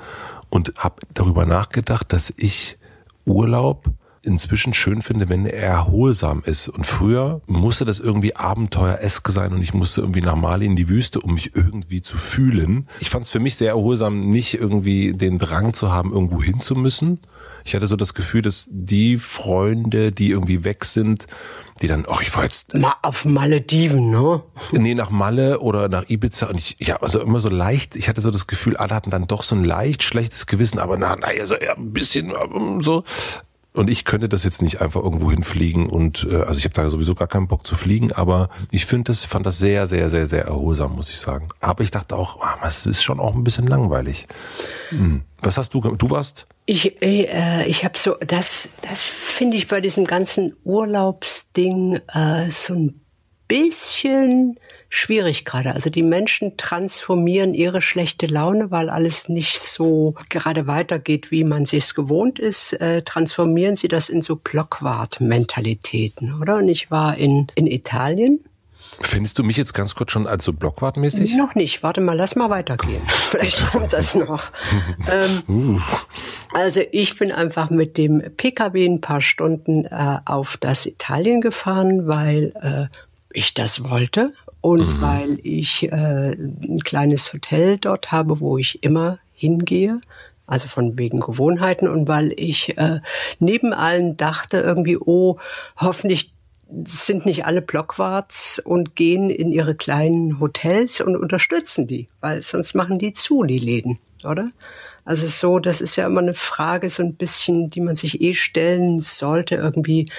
[0.50, 2.80] und habe darüber nachgedacht, dass ich
[3.26, 3.86] Urlaub
[4.28, 6.68] inzwischen schön finde, wenn er erholsam ist.
[6.68, 10.90] Und früher musste das irgendwie abenteueresk sein und ich musste irgendwie nach Mali in die
[10.90, 12.88] Wüste, um mich irgendwie zu fühlen.
[13.00, 16.60] Ich fand es für mich sehr erholsam, nicht irgendwie den Drang zu haben, irgendwo hin
[16.60, 17.20] zu müssen.
[17.68, 21.28] Ich hatte so das Gefühl, dass die Freunde, die irgendwie weg sind,
[21.82, 24.42] die dann, ach, ich war jetzt mal auf Malediven, ne?
[24.72, 28.22] Nee, nach Malle oder nach Ibiza und ich, ja, also immer so leicht, ich hatte
[28.22, 31.28] so das Gefühl, alle hatten dann doch so ein leicht schlechtes Gewissen, aber na, na,
[31.28, 32.34] also ja, ein bisschen
[32.82, 33.04] so.
[33.78, 36.90] Und ich könnte das jetzt nicht einfach irgendwo hinfliegen und äh, also ich habe da
[36.90, 40.26] sowieso gar keinen Bock zu fliegen, aber ich finde das, fand das sehr, sehr, sehr,
[40.26, 41.50] sehr erholsam, muss ich sagen.
[41.62, 44.28] Aber ich dachte auch, ah, das ist schon auch ein bisschen langweilig.
[44.90, 45.22] Hm.
[45.44, 45.82] Was hast du?
[45.82, 46.48] Du warst?
[46.66, 52.74] Ich, äh, ich habe so, das, das finde ich bei diesem ganzen Urlaubsding äh, so
[52.74, 53.00] ein
[53.48, 54.58] bisschen
[54.98, 55.74] schwierig gerade.
[55.74, 61.66] Also die Menschen transformieren ihre schlechte Laune, weil alles nicht so gerade weitergeht, wie man
[61.66, 66.58] sich's gewohnt ist, äh, transformieren sie das in so Blockwart-Mentalitäten, oder?
[66.58, 68.44] Und ich war in, in Italien.
[69.00, 71.36] Findest du mich jetzt ganz kurz schon als so blockwartmäßig?
[71.36, 71.84] Noch nicht.
[71.84, 73.02] Warte mal, lass mal weitergehen.
[73.08, 74.44] Vielleicht kommt das noch.
[75.12, 75.84] ähm,
[76.54, 82.08] also ich bin einfach mit dem PKW ein paar Stunden äh, auf das Italien gefahren,
[82.08, 82.98] weil äh,
[83.32, 89.20] ich das wollte und weil ich äh, ein kleines Hotel dort habe, wo ich immer
[89.34, 90.00] hingehe.
[90.46, 93.02] Also von wegen Gewohnheiten und weil ich äh,
[93.40, 95.38] neben allen dachte irgendwie, oh,
[95.76, 96.34] hoffentlich
[96.86, 102.76] sind nicht alle Blockwarts und gehen in ihre kleinen Hotels und unterstützen die, weil sonst
[102.76, 104.46] machen die zu, die Läden, oder?
[105.06, 108.34] Also so, das ist ja immer eine Frage, so ein bisschen, die man sich eh
[108.34, 110.12] stellen sollte, irgendwie,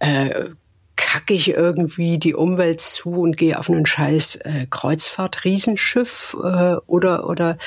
[0.00, 0.50] äh,
[0.96, 7.28] kacke ich irgendwie die Umwelt zu und gehe auf einen scheiß äh, Kreuzfahrt-Riesenschiff äh, oder,
[7.28, 7.58] oder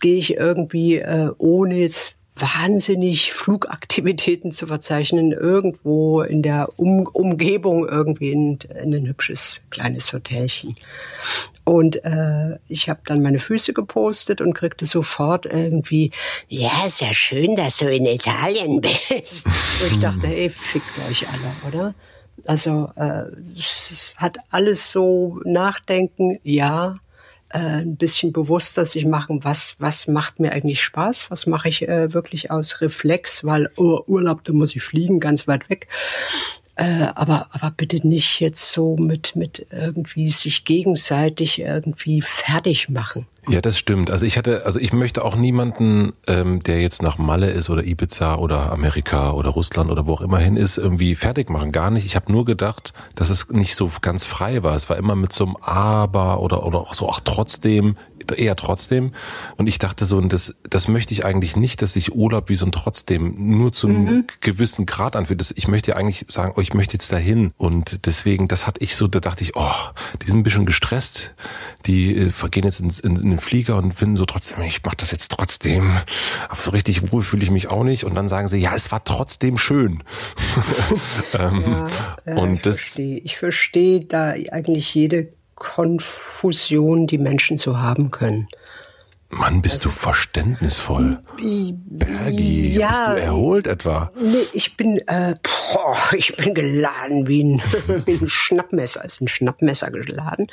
[0.00, 7.88] gehe ich irgendwie, äh, ohne jetzt wahnsinnig Flugaktivitäten zu verzeichnen, irgendwo in der um Umgebung
[7.88, 10.74] irgendwie in, in ein hübsches kleines Hotelchen.
[11.62, 16.10] Und äh, ich habe dann meine Füße gepostet und kriegte sofort irgendwie,
[16.48, 19.46] ja, ist ja schön, dass du in Italien bist.
[19.46, 21.94] Und ich dachte, ey, fickt euch alle, oder?
[22.46, 23.24] Also äh,
[23.56, 26.94] es hat alles so Nachdenken, ja,
[27.50, 31.88] äh, ein bisschen bewusster sich machen, was, was macht mir eigentlich Spaß, was mache ich
[31.88, 35.88] äh, wirklich aus Reflex, weil oh, Urlaub, da muss ich fliegen, ganz weit weg.
[36.76, 43.26] Äh, aber, aber bitte nicht jetzt so mit, mit irgendwie sich gegenseitig irgendwie fertig machen.
[43.48, 44.10] Ja, das stimmt.
[44.10, 47.84] Also ich hatte, also ich möchte auch niemanden, ähm, der jetzt nach Malle ist oder
[47.84, 51.70] Ibiza oder Amerika oder Russland oder wo auch immer hin ist, irgendwie fertig machen.
[51.70, 52.06] Gar nicht.
[52.06, 54.74] Ich habe nur gedacht, dass es nicht so ganz frei war.
[54.74, 57.96] Es war immer mit so einem Aber oder oder auch so, ach trotzdem
[58.32, 59.12] eher trotzdem.
[59.56, 62.56] Und ich dachte so, und das, das möchte ich eigentlich nicht, dass sich Urlaub wie
[62.56, 64.24] so ein trotzdem nur zu einem mhm.
[64.40, 65.40] gewissen Grad anfühlt.
[65.40, 67.52] Das, ich möchte eigentlich sagen, oh, ich möchte jetzt dahin.
[67.56, 69.72] Und deswegen, das hatte ich so, da dachte ich, oh,
[70.22, 71.34] die sind ein bisschen gestresst.
[71.86, 74.96] Die äh, gehen jetzt ins, in, in den Flieger und finden so trotzdem, ich mache
[74.96, 75.90] das jetzt trotzdem.
[76.48, 78.04] Aber so richtig wohl fühle ich mich auch nicht.
[78.04, 80.02] Und dann sagen sie, ja, es war trotzdem schön.
[81.34, 81.86] ähm,
[82.26, 83.18] ja, und ich das, verstehe.
[83.18, 85.32] Ich verstehe da eigentlich jede
[85.64, 88.48] Konfusion, die Menschen so haben können.
[89.30, 91.18] Mann, bist also, du verständnisvoll.
[91.36, 94.12] Bergi, ja, bist du erholt etwa?
[94.20, 97.62] Nee, ich bin, äh, boah, ich bin geladen wie ein,
[98.04, 100.46] wie ein Schnappmesser, ist ein Schnappmesser geladen.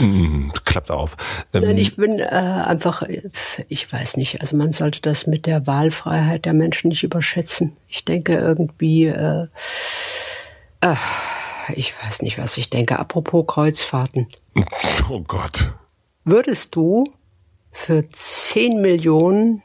[0.00, 1.16] Mm, klappt auf.
[1.52, 3.02] Ähm, Nein, ich bin äh, einfach,
[3.68, 7.76] ich weiß nicht, also man sollte das mit der Wahlfreiheit der Menschen nicht überschätzen.
[7.88, 9.48] Ich denke irgendwie, äh,
[10.80, 10.94] äh,
[11.74, 12.98] ich weiß nicht, was ich denke.
[12.98, 14.28] Apropos Kreuzfahrten.
[15.10, 15.74] Oh Gott.
[16.24, 17.02] Würdest du
[17.72, 19.62] für 10 Millionen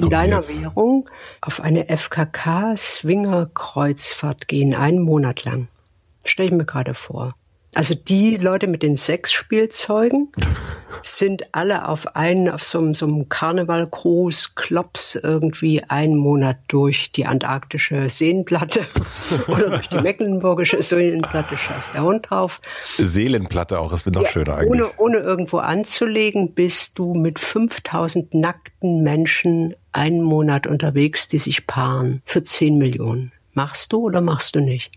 [0.00, 0.60] in deiner jetzt?
[0.60, 1.08] Währung
[1.40, 5.68] auf eine FKK-Swinger-Kreuzfahrt gehen, einen Monat lang?
[6.24, 7.30] Stell ich mir gerade vor.
[7.76, 10.32] Also die Leute mit den Sexspielzeugen
[11.02, 17.26] sind alle auf einen, auf so, so einem Karneval-Cruise, Klops irgendwie einen Monat durch die
[17.26, 18.86] antarktische Seenplatte
[19.48, 22.62] oder durch die mecklenburgische Seenplatte, scheiß der Hund drauf.
[22.96, 24.70] Seelenplatte auch, das wird noch ja, schöner eigentlich.
[24.70, 31.66] Ohne, ohne irgendwo anzulegen, bist du mit 5000 nackten Menschen einen Monat unterwegs, die sich
[31.66, 33.32] paaren für 10 Millionen.
[33.52, 34.92] Machst du oder machst du nicht?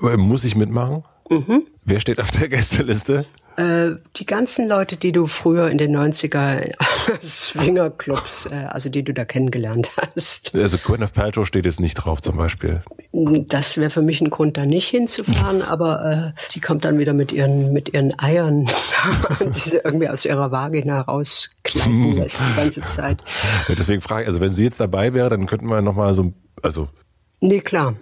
[0.00, 1.02] Muss ich mitmachen?
[1.30, 1.66] Mhm.
[1.84, 3.24] Wer steht auf der Gästeliste?
[3.56, 6.72] Äh, die ganzen Leute, die du früher in den 90er
[7.20, 10.54] Swingerclubs, äh, also die du da kennengelernt hast.
[10.56, 12.82] Also Gwyneth Paltrow steht jetzt nicht drauf zum Beispiel.
[13.12, 17.12] Das wäre für mich ein Grund, da nicht hinzufahren, aber äh, die kommt dann wieder
[17.12, 18.66] mit ihren, mit ihren Eiern,
[19.54, 23.22] die sie irgendwie aus ihrer Vagina rausklappen lässt die ganze Zeit.
[23.68, 26.32] Ja, deswegen frage ich, also wenn sie jetzt dabei wäre, dann könnten wir nochmal so,
[26.62, 26.88] also.
[27.40, 27.94] Nee, klar.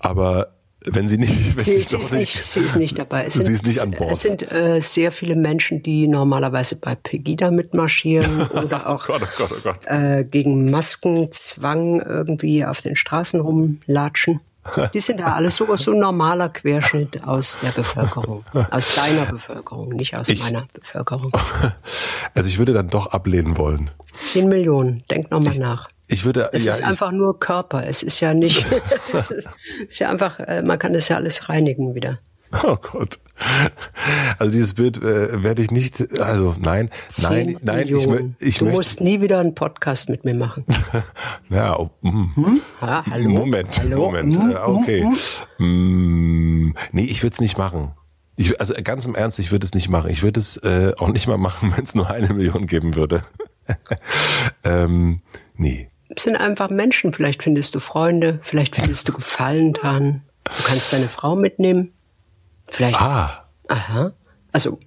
[0.00, 0.57] Aber
[0.92, 3.24] wenn sie nicht, wenn sie, sie, ist nicht, sie ist nicht dabei.
[3.26, 4.12] Es sie sind, ist nicht an Bord.
[4.12, 9.22] Es sind äh, sehr viele Menschen, die normalerweise bei Pegida mitmarschieren oder auch oh Gott,
[9.22, 9.86] oh Gott, oh Gott.
[9.86, 14.40] Äh, gegen Maskenzwang irgendwie auf den Straßen rumlatschen.
[14.92, 19.90] Die sind da alles sogar so ein normaler Querschnitt aus der Bevölkerung, aus deiner Bevölkerung,
[19.90, 21.30] nicht aus ich, meiner Bevölkerung.
[22.34, 23.90] Also ich würde dann doch ablehnen wollen.
[24.20, 25.88] Zehn Millionen, denk nochmal nach.
[26.10, 27.86] Ich würde, es ja, ist einfach nur Körper.
[27.86, 28.64] Es ist ja nicht,
[29.12, 29.48] es ist,
[29.88, 32.18] ist, ja einfach, äh, man kann das ja alles reinigen wieder.
[32.64, 33.18] Oh Gott.
[34.38, 38.08] Also dieses Bild äh, werde ich nicht, also nein, nein, nein, ich,
[38.40, 40.64] ich Du musst nie wieder einen Podcast mit mir machen.
[41.50, 42.36] ja, oh, mm.
[42.36, 42.60] hm?
[42.80, 43.28] ah, hallo?
[43.28, 44.06] Moment, hallo?
[44.06, 44.56] Moment, hm?
[44.64, 45.06] okay.
[45.58, 46.68] Hm.
[46.68, 47.92] Mm, nee, ich würde es nicht machen.
[48.36, 50.10] Ich, also ganz im Ernst, ich würde es nicht machen.
[50.10, 53.24] Ich würde es äh, auch nicht mal machen, wenn es nur eine Million geben würde.
[54.64, 55.20] ähm,
[55.54, 57.12] nee sind einfach Menschen.
[57.12, 60.22] Vielleicht findest du Freunde, vielleicht findest du Gefallen dran.
[60.44, 61.92] Du kannst deine Frau mitnehmen.
[62.66, 63.00] Vielleicht.
[63.00, 63.38] Ah.
[63.68, 64.12] Aha.
[64.52, 64.78] Also.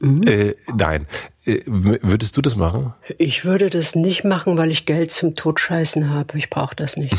[0.00, 0.22] Mhm.
[0.26, 1.06] Äh, nein.
[1.44, 2.94] Äh, würdest du das machen?
[3.16, 6.38] Ich würde das nicht machen, weil ich Geld zum Totscheißen habe.
[6.38, 7.16] Ich brauche das nicht.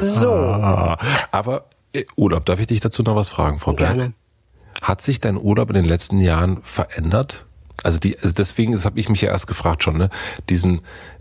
[0.00, 0.32] so.
[0.32, 0.98] Ah,
[1.30, 3.94] aber äh, Urlaub, darf ich dich dazu noch was fragen, Frau Berg?
[3.94, 4.12] Gerne.
[4.82, 7.46] Hat sich dein Urlaub in den letzten Jahren verändert?
[7.82, 10.10] Also die, also deswegen, das habe ich mich ja erst gefragt schon, ne?
[10.48, 10.80] Diesen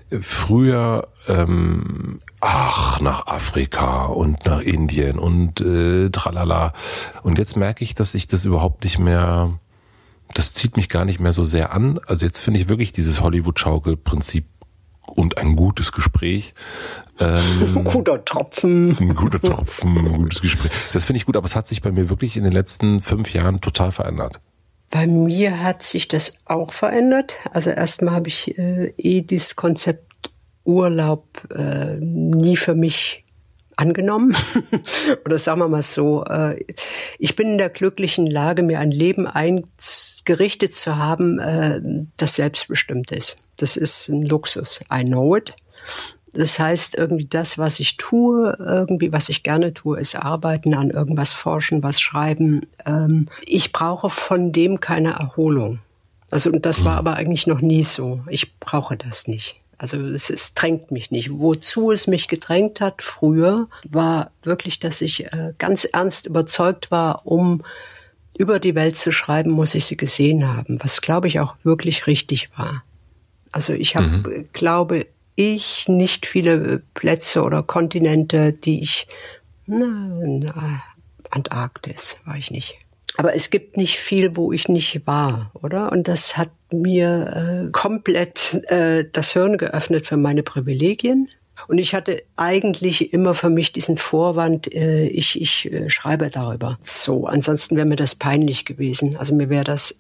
[0.10, 6.74] äh, früher ähm, ach nach Afrika und nach Indien und äh, tralala
[7.24, 9.60] und jetzt merke ich, dass ich das überhaupt nicht mehr
[10.34, 12.00] das zieht mich gar nicht mehr so sehr an.
[12.08, 14.46] Also jetzt finde ich wirklich dieses Hollywood-Schaukel-Prinzip
[15.06, 16.54] und ein gutes Gespräch.
[17.20, 18.98] Ähm, ein guter Tropfen.
[19.00, 20.72] Ein guter Tropfen, ein gutes Gespräch.
[20.94, 23.34] Das finde ich gut, aber es hat sich bei mir wirklich in den letzten fünf
[23.34, 24.40] Jahren total verändert.
[24.94, 27.38] Bei mir hat sich das auch verändert.
[27.52, 30.30] Also erstmal habe ich äh, eh dieses Konzept
[30.66, 33.26] Urlaub äh, nie für mich
[33.76, 34.36] angenommen.
[35.26, 36.64] Oder sagen wir mal so, äh,
[37.18, 41.82] ich bin in der glücklichen Lage, mir ein Leben eingerichtet zu haben, äh,
[42.18, 43.44] das selbstbestimmt ist.
[43.58, 44.82] Das ist ein Luxus.
[44.94, 45.56] I know it.
[46.34, 50.90] Das heißt, irgendwie das, was ich tue, irgendwie, was ich gerne tue, ist arbeiten, an
[50.90, 52.66] irgendwas forschen, was schreiben.
[52.86, 55.80] Ähm, ich brauche von dem keine Erholung.
[56.32, 57.00] Also, und das war hm.
[57.00, 58.22] aber eigentlich noch nie so.
[58.28, 59.60] Ich brauche das nicht.
[59.78, 61.30] Also es, es drängt mich nicht.
[61.32, 67.28] Wozu es mich gedrängt hat früher, war wirklich, dass ich äh, ganz ernst überzeugt war,
[67.28, 67.62] um
[68.38, 72.08] über die Welt zu schreiben, muss ich sie gesehen haben, was glaube ich auch wirklich
[72.08, 72.84] richtig war.
[73.52, 74.50] Also ich habe, mhm.
[74.54, 79.08] glaube ich nicht viele Plätze oder Kontinente, die ich,
[79.66, 79.88] na,
[80.24, 80.84] na,
[81.30, 82.78] Antarktis war ich nicht.
[83.18, 85.92] Aber es gibt nicht viel, wo ich nicht war, oder?
[85.92, 91.30] Und das hat mir äh, komplett äh, das Hirn geöffnet für meine Privilegien.
[91.68, 96.78] Und ich hatte eigentlich immer für mich diesen Vorwand, äh, ich, ich äh, schreibe darüber.
[96.84, 99.16] So, ansonsten wäre mir das peinlich gewesen.
[99.18, 100.00] Also mir wäre das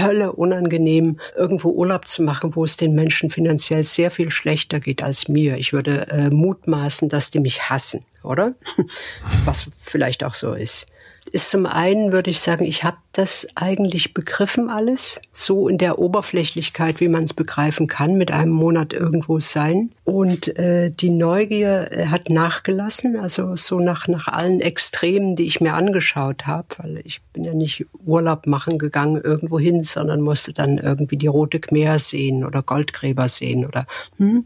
[0.00, 5.02] Hölle unangenehm, irgendwo Urlaub zu machen, wo es den Menschen finanziell sehr viel schlechter geht
[5.02, 5.56] als mir.
[5.56, 8.54] Ich würde äh, mutmaßen, dass die mich hassen, oder?
[9.44, 10.92] Was vielleicht auch so ist
[11.32, 15.98] ist zum einen, würde ich sagen, ich habe das eigentlich begriffen alles, so in der
[15.98, 19.90] Oberflächlichkeit, wie man es begreifen kann, mit einem Monat irgendwo sein.
[20.04, 25.60] Und äh, die Neugier äh, hat nachgelassen, also so nach, nach allen Extremen, die ich
[25.60, 30.52] mir angeschaut habe, weil ich bin ja nicht Urlaub machen gegangen irgendwo hin, sondern musste
[30.52, 33.86] dann irgendwie die Rote Khmer sehen oder Goldgräber sehen oder
[34.18, 34.44] hm.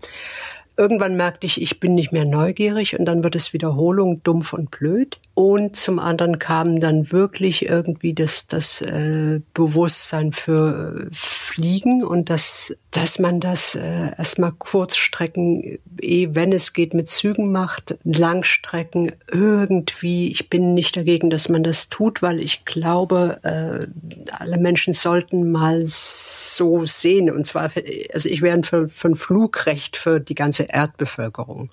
[0.78, 4.70] Irgendwann merkte ich, ich bin nicht mehr neugierig und dann wird es Wiederholung dumpf und
[4.70, 5.18] blöd.
[5.34, 12.28] Und zum anderen kam dann wirklich irgendwie das, das äh, Bewusstsein für äh, Fliegen und
[12.28, 19.12] das, dass man das äh, erstmal Kurzstrecken, eh, wenn es geht, mit Zügen macht, Langstrecken
[19.30, 20.30] irgendwie.
[20.30, 23.86] Ich bin nicht dagegen, dass man das tut, weil ich glaube, äh,
[24.32, 27.30] alle Menschen sollten mal so sehen.
[27.30, 27.70] Und zwar,
[28.14, 31.68] also ich wäre für, für ein Flugrecht für die ganze Erdbevölkerung.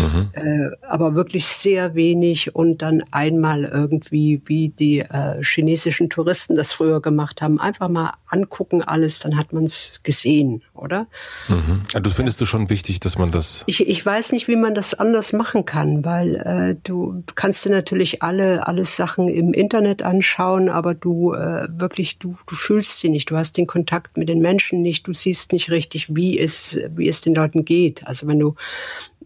[0.00, 0.30] Mhm.
[0.32, 6.72] Äh, aber wirklich sehr wenig und dann einmal irgendwie, wie die äh, chinesischen Touristen das
[6.72, 11.06] früher gemacht haben, einfach mal angucken alles, dann hat man es gesehen, oder?
[11.48, 11.82] Mhm.
[11.92, 13.64] Also findest du schon wichtig, dass man das.
[13.66, 17.70] Ich, ich weiß nicht, wie man das anders machen kann, weil äh, du kannst dir
[17.70, 23.08] natürlich alle alle Sachen im Internet anschauen, aber du äh, wirklich du du fühlst sie
[23.08, 26.78] nicht, du hast den Kontakt mit den Menschen nicht, du siehst nicht richtig, wie es
[26.94, 28.06] wie es den Leuten geht.
[28.06, 28.54] Also wenn du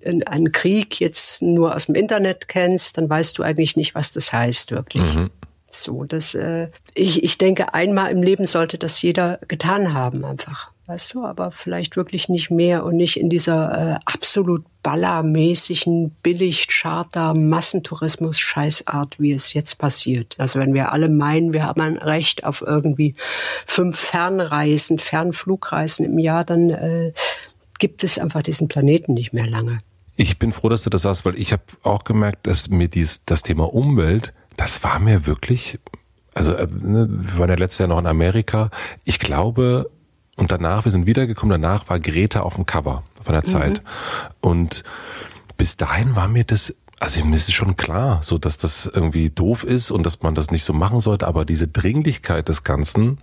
[0.05, 4.33] einen Krieg jetzt nur aus dem Internet kennst, dann weißt du eigentlich nicht, was das
[4.33, 5.03] heißt wirklich.
[5.03, 5.31] Mhm.
[5.71, 10.71] So, das, äh, ich, ich denke, einmal im Leben sollte das jeder getan haben, einfach.
[10.89, 19.21] Weißt du, aber vielleicht wirklich nicht mehr und nicht in dieser äh, absolut ballermäßigen Billig-Charter-Massentourismus-Scheißart,
[19.21, 20.35] wie es jetzt passiert.
[20.39, 23.15] Also wenn wir alle meinen, wir haben ein Recht auf irgendwie
[23.67, 27.13] fünf Fernreisen, Fernflugreisen im Jahr, dann äh,
[27.79, 29.81] gibt es einfach diesen Planeten nicht mehr lange.
[30.17, 33.27] Ich bin froh, dass du das sagst, weil ich habe auch gemerkt, dass mir dies,
[33.27, 35.79] das Thema Umwelt, das war mir wirklich,
[36.33, 38.71] also äh, ne, wir waren ja letztes Jahr noch in Amerika.
[39.05, 39.91] Ich glaube,
[40.39, 43.83] und danach, wir sind wiedergekommen, danach war Greta auf dem Cover von der Zeit.
[43.83, 44.31] Mhm.
[44.41, 44.85] Und
[45.57, 49.63] bis dahin war mir das also mir ist schon klar, so dass das irgendwie doof
[49.63, 53.19] ist und dass man das nicht so machen sollte, aber diese Dringlichkeit des Ganzen,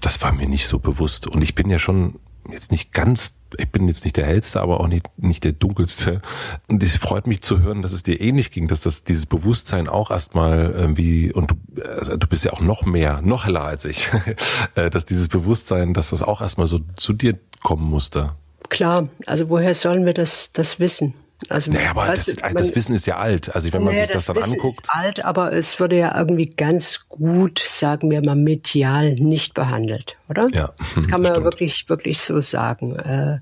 [0.00, 1.26] das war mir nicht so bewusst.
[1.26, 4.80] Und ich bin ja schon jetzt nicht ganz, ich bin jetzt nicht der hellste, aber
[4.80, 6.20] auch nicht, nicht der dunkelste.
[6.68, 9.88] Und es freut mich zu hören, dass es dir ähnlich ging, dass das dieses Bewusstsein
[9.88, 13.84] auch erstmal irgendwie, und du, also du bist ja auch noch mehr, noch heller als
[13.84, 14.08] ich,
[14.74, 18.32] äh, dass dieses Bewusstsein, dass das auch erstmal so zu dir kommen musste.
[18.68, 21.14] Klar, also woher sollen wir das, das wissen?
[21.48, 23.54] Also, naja, aber das, man, das, Wissen ist ja alt.
[23.54, 24.80] Also wenn man naja, sich das, das dann Wissen anguckt.
[24.82, 30.16] Ist alt, aber es wurde ja irgendwie ganz gut, sagen wir mal, medial nicht behandelt,
[30.28, 30.48] oder?
[30.52, 30.72] Ja.
[30.96, 32.96] Das kann man ja wirklich, wirklich so sagen.
[32.96, 33.38] Äh,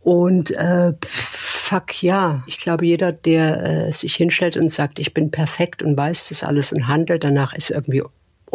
[0.00, 5.30] und äh, fuck ja, ich glaube, jeder, der äh, sich hinstellt und sagt, ich bin
[5.30, 8.02] perfekt und weiß das alles und handelt danach, ist irgendwie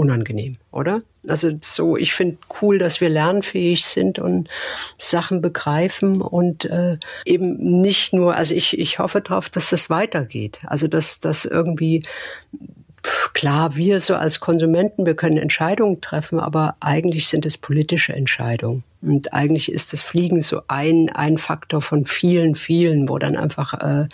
[0.02, 1.04] unangenehm, oder?
[1.28, 4.50] Also so, ich finde cool, dass wir lernfähig sind und
[4.98, 10.60] Sachen begreifen und äh, eben nicht nur, also ich, ich hoffe darauf, dass das weitergeht.
[10.66, 12.02] Also dass das irgendwie
[13.34, 18.84] klar, wir so als Konsumenten, wir können Entscheidungen treffen, aber eigentlich sind es politische Entscheidungen.
[19.02, 23.74] Und eigentlich ist das Fliegen so ein, ein Faktor von vielen, vielen, wo dann einfach
[23.74, 24.08] äh,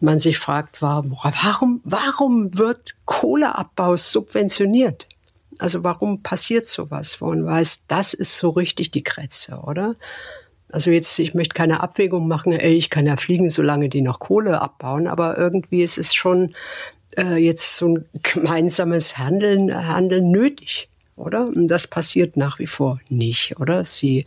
[0.00, 5.08] man sich fragt, warum, warum wird Kohleabbau subventioniert?
[5.62, 9.94] Also warum passiert sowas, wo man weiß, das ist so richtig die Kretze, oder?
[10.68, 14.18] Also jetzt, ich möchte keine Abwägung machen, ey, ich kann ja fliegen, solange die noch
[14.18, 16.56] Kohle abbauen, aber irgendwie ist es schon
[17.16, 21.46] äh, jetzt so ein gemeinsames Handeln, Handeln nötig, oder?
[21.46, 23.84] Und das passiert nach wie vor nicht, oder?
[23.84, 24.24] Sie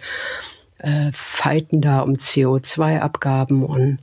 [0.77, 3.99] äh, fighten da um CO2-Abgaben und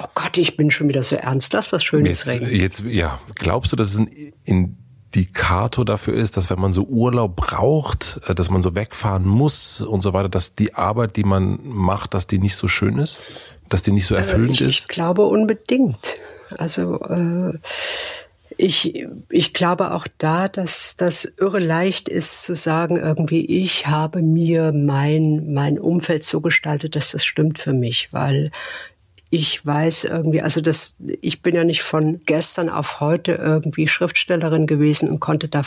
[0.00, 1.52] Oh Gott, ich bin schon wieder so ernst.
[1.54, 4.76] Das was Schönes jetzt, jetzt, ja, glaubst du, dass es in, in
[5.14, 9.80] Indikator dafür ist, dass wenn man so Urlaub braucht, äh, dass man so wegfahren muss
[9.80, 13.18] und so weiter, dass die Arbeit, die man macht, dass die nicht so schön ist,
[13.68, 14.78] dass die nicht so erfüllend ich, ist?
[14.80, 16.16] Ich glaube unbedingt.
[16.56, 17.58] Also äh,
[18.56, 24.20] ich, ich glaube auch da, dass das irre leicht ist zu sagen, irgendwie, ich habe
[24.20, 28.50] mir mein, mein Umfeld so gestaltet, dass das stimmt für mich, weil
[29.30, 34.66] ich weiß irgendwie, also das, ich bin ja nicht von gestern auf heute irgendwie Schriftstellerin
[34.66, 35.62] gewesen und konnte da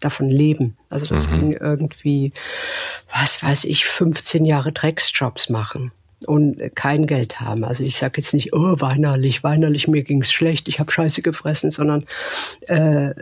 [0.00, 0.76] davon leben.
[0.90, 1.58] Also deswegen mhm.
[1.58, 2.32] irgendwie,
[3.12, 5.92] was weiß ich, 15 Jahre Drecksjobs machen
[6.24, 7.64] und kein Geld haben.
[7.64, 11.70] Also ich sage jetzt nicht, oh, weinerlich, weinerlich, mir ging's schlecht, ich habe Scheiße gefressen,
[11.70, 12.04] sondern
[12.68, 13.12] äh,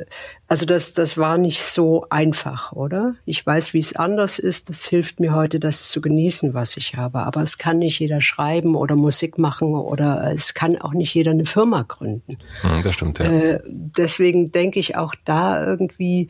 [0.46, 3.16] also das, das war nicht so einfach, oder?
[3.24, 4.68] Ich weiß, wie es anders ist.
[4.70, 7.20] Das hilft mir heute, das zu genießen, was ich habe.
[7.20, 11.32] Aber es kann nicht jeder schreiben oder Musik machen oder es kann auch nicht jeder
[11.32, 12.36] eine Firma gründen.
[12.60, 13.24] Hm, das stimmt, ja.
[13.24, 16.28] Äh, deswegen denke ich auch da irgendwie,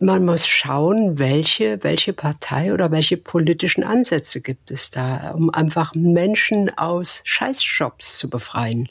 [0.00, 5.94] man muss schauen, welche, welche Partei oder welche politischen Ansätze gibt es da, um einfach
[5.94, 8.88] Menschen aus Scheißjobs zu befreien.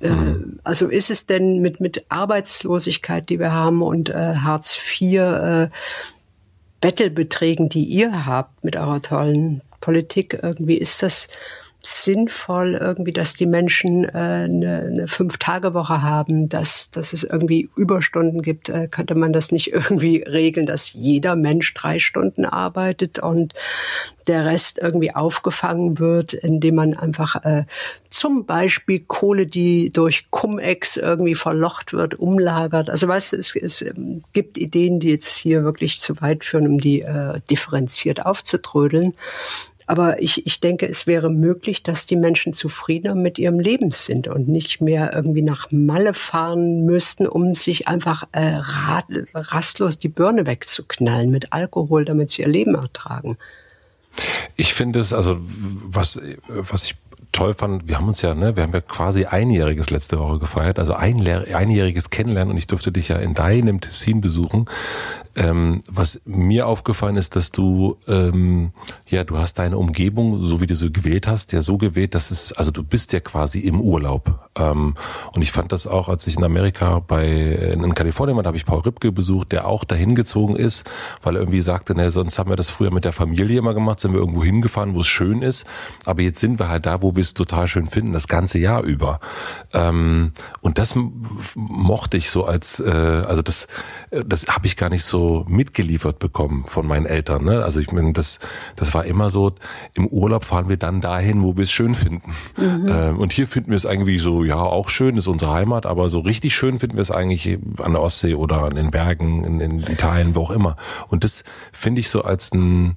[0.00, 0.60] Mhm.
[0.64, 5.68] Also ist es denn mit, mit Arbeitslosigkeit, die wir haben und äh, Hartz IV, äh,
[6.80, 11.28] Bettelbeträgen, die ihr habt mit eurer tollen Politik, irgendwie ist das,
[11.86, 18.42] sinnvoll irgendwie, dass die Menschen äh, eine, eine Fünf-Tage-Woche haben, dass, dass es irgendwie Überstunden
[18.42, 18.68] gibt.
[18.68, 23.54] Äh, könnte man das nicht irgendwie regeln, dass jeder Mensch drei Stunden arbeitet und
[24.26, 27.64] der Rest irgendwie aufgefangen wird, indem man einfach äh,
[28.08, 32.88] zum Beispiel Kohle, die durch Cum-Ex irgendwie verlocht wird, umlagert.
[32.88, 36.66] Also weißt du, es, es ähm, gibt Ideen, die jetzt hier wirklich zu weit führen,
[36.66, 39.14] um die äh, differenziert aufzutrödeln.
[39.86, 44.28] Aber ich, ich denke, es wäre möglich, dass die Menschen zufriedener mit ihrem Leben sind
[44.28, 48.60] und nicht mehr irgendwie nach Malle fahren müssten, um sich einfach äh,
[49.34, 53.36] rastlos die Birne wegzuknallen mit Alkohol, damit sie ihr Leben ertragen.
[54.56, 56.96] Ich finde es, also was, was ich
[57.34, 60.78] toll fand, wir haben uns ja, ne, wir haben ja quasi einjähriges letzte Woche gefeiert,
[60.78, 64.66] also ein, einjähriges Kennenlernen und ich durfte dich ja in deinem Tessin besuchen.
[65.36, 68.72] Ähm, was mir aufgefallen ist, dass du, ähm,
[69.06, 72.30] ja, du hast deine Umgebung, so wie du sie gewählt hast, ja so gewählt, dass
[72.30, 74.48] es, also du bist ja quasi im Urlaub.
[74.56, 74.94] Ähm,
[75.34, 78.56] und ich fand das auch, als ich in Amerika bei, in Kalifornien war, da habe
[78.56, 80.88] ich Paul Ripke besucht, der auch dahin gezogen ist,
[81.22, 83.98] weil er irgendwie sagte, ne, sonst haben wir das früher mit der Familie immer gemacht,
[83.98, 85.66] sind wir irgendwo hingefahren, wo es schön ist.
[86.04, 88.82] Aber jetzt sind wir halt da, wo wir es total schön finden, das ganze Jahr
[88.82, 89.18] über.
[89.72, 90.94] Ähm, und das
[91.56, 93.66] mochte ich so als, äh, also das,
[94.10, 97.44] das habe ich gar nicht so mitgeliefert bekommen von meinen Eltern.
[97.44, 97.62] Ne?
[97.62, 98.38] Also ich meine, das,
[98.76, 99.52] das war immer so,
[99.94, 102.32] im Urlaub fahren wir dann dahin, wo wir es schön finden.
[102.56, 102.88] Mhm.
[102.88, 106.10] Ähm, und hier finden wir es eigentlich so, ja, auch schön, ist unsere Heimat, aber
[106.10, 109.60] so richtig schön finden wir es eigentlich an der Ostsee oder an den Bergen, in,
[109.60, 110.76] in Italien, wo auch immer.
[111.08, 112.96] Und das finde ich so als ein,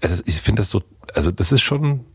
[0.00, 0.82] also ich finde das so,
[1.14, 2.06] also das ist schon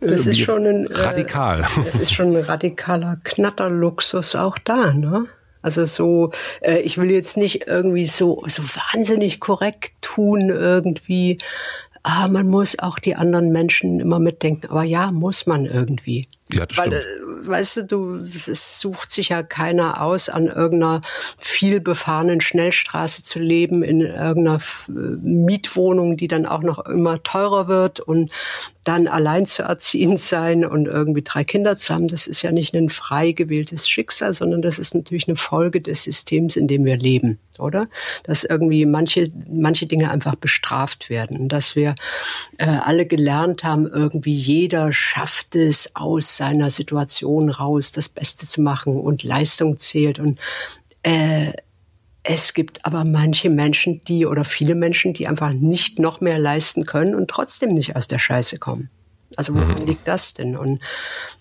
[0.00, 1.60] das ist schon ein radikal.
[1.60, 5.26] Äh, das ist schon ein radikaler Knatterluxus auch da, ne?
[5.62, 11.38] Also so, äh, ich will jetzt nicht irgendwie so, so wahnsinnig korrekt tun irgendwie.
[12.02, 14.68] Ah, man muss auch die anderen Menschen immer mitdenken.
[14.70, 16.26] Aber ja, muss man irgendwie.
[16.50, 17.04] Ja, das Weil, stimmt.
[17.04, 21.02] Äh, weißt du, du, es sucht sich ja keiner aus, an irgendeiner
[21.38, 27.68] viel befahrenen Schnellstraße zu leben, in irgendeiner äh, Mietwohnung, die dann auch noch immer teurer
[27.68, 28.30] wird und
[28.84, 32.08] dann allein zu erziehen sein und irgendwie drei Kinder zu haben.
[32.08, 36.04] Das ist ja nicht ein frei gewähltes Schicksal, sondern das ist natürlich eine Folge des
[36.04, 37.88] Systems, in dem wir leben, oder?
[38.24, 41.94] Dass irgendwie manche, manche Dinge einfach bestraft werden, dass wir
[42.56, 48.62] äh, alle gelernt haben, irgendwie jeder schafft es aus seiner Situation raus, das Beste zu
[48.62, 50.18] machen und Leistung zählt.
[50.18, 50.38] Und
[51.02, 51.52] äh,
[52.22, 56.84] es gibt aber manche Menschen, die oder viele Menschen, die einfach nicht noch mehr leisten
[56.84, 58.90] können und trotzdem nicht aus der Scheiße kommen.
[59.36, 59.86] Also woran mhm.
[59.86, 60.56] liegt das denn?
[60.56, 60.80] Und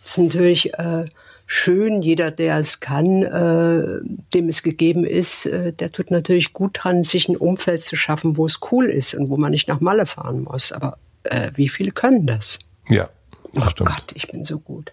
[0.04, 1.06] es ist natürlich äh,
[1.48, 4.00] schön, jeder, der es kann, äh,
[4.34, 8.38] dem es gegeben ist, äh, der tut natürlich gut dran, sich ein Umfeld zu schaffen,
[8.38, 10.72] wo es cool ist und wo man nicht nach Malle fahren muss.
[10.72, 12.60] Aber äh, wie viele können das?
[12.88, 13.10] Ja.
[13.56, 13.90] Oh stimmt.
[13.90, 14.92] Gott, ich bin so gut.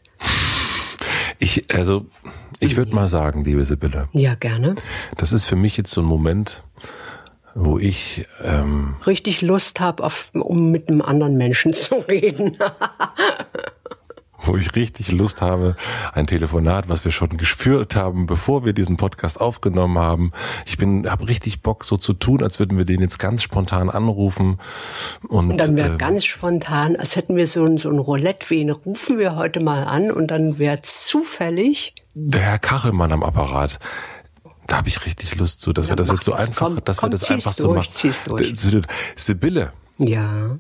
[1.39, 2.07] Ich, also,
[2.61, 4.09] ich würde mal sagen, liebe Sibylle.
[4.13, 4.75] Ja, gerne.
[5.17, 6.63] Das ist für mich jetzt so ein Moment,
[7.55, 12.59] wo ich ähm, richtig Lust habe, um mit einem anderen Menschen zu reden.
[14.57, 15.77] Wo ich richtig Lust habe,
[16.15, 20.33] ein Telefonat, was wir schon geführt haben, bevor wir diesen Podcast aufgenommen haben.
[20.65, 23.91] Ich bin, habe richtig Bock, so zu tun, als würden wir den jetzt ganz spontan
[23.91, 24.59] anrufen.
[25.29, 28.49] Und, und dann wäre äh, ganz spontan, als hätten wir so ein, so ein Roulette,
[28.49, 33.79] wen rufen wir heute mal an und dann wäre zufällig der Herr Kachelmann am Apparat.
[34.67, 36.97] Da habe ich richtig Lust zu, dass ja, wir das jetzt so einfach, komm, dass
[36.97, 37.91] komm, wir das einfach so machen.
[39.17, 39.73] Sibylle.
[39.99, 40.59] Ja.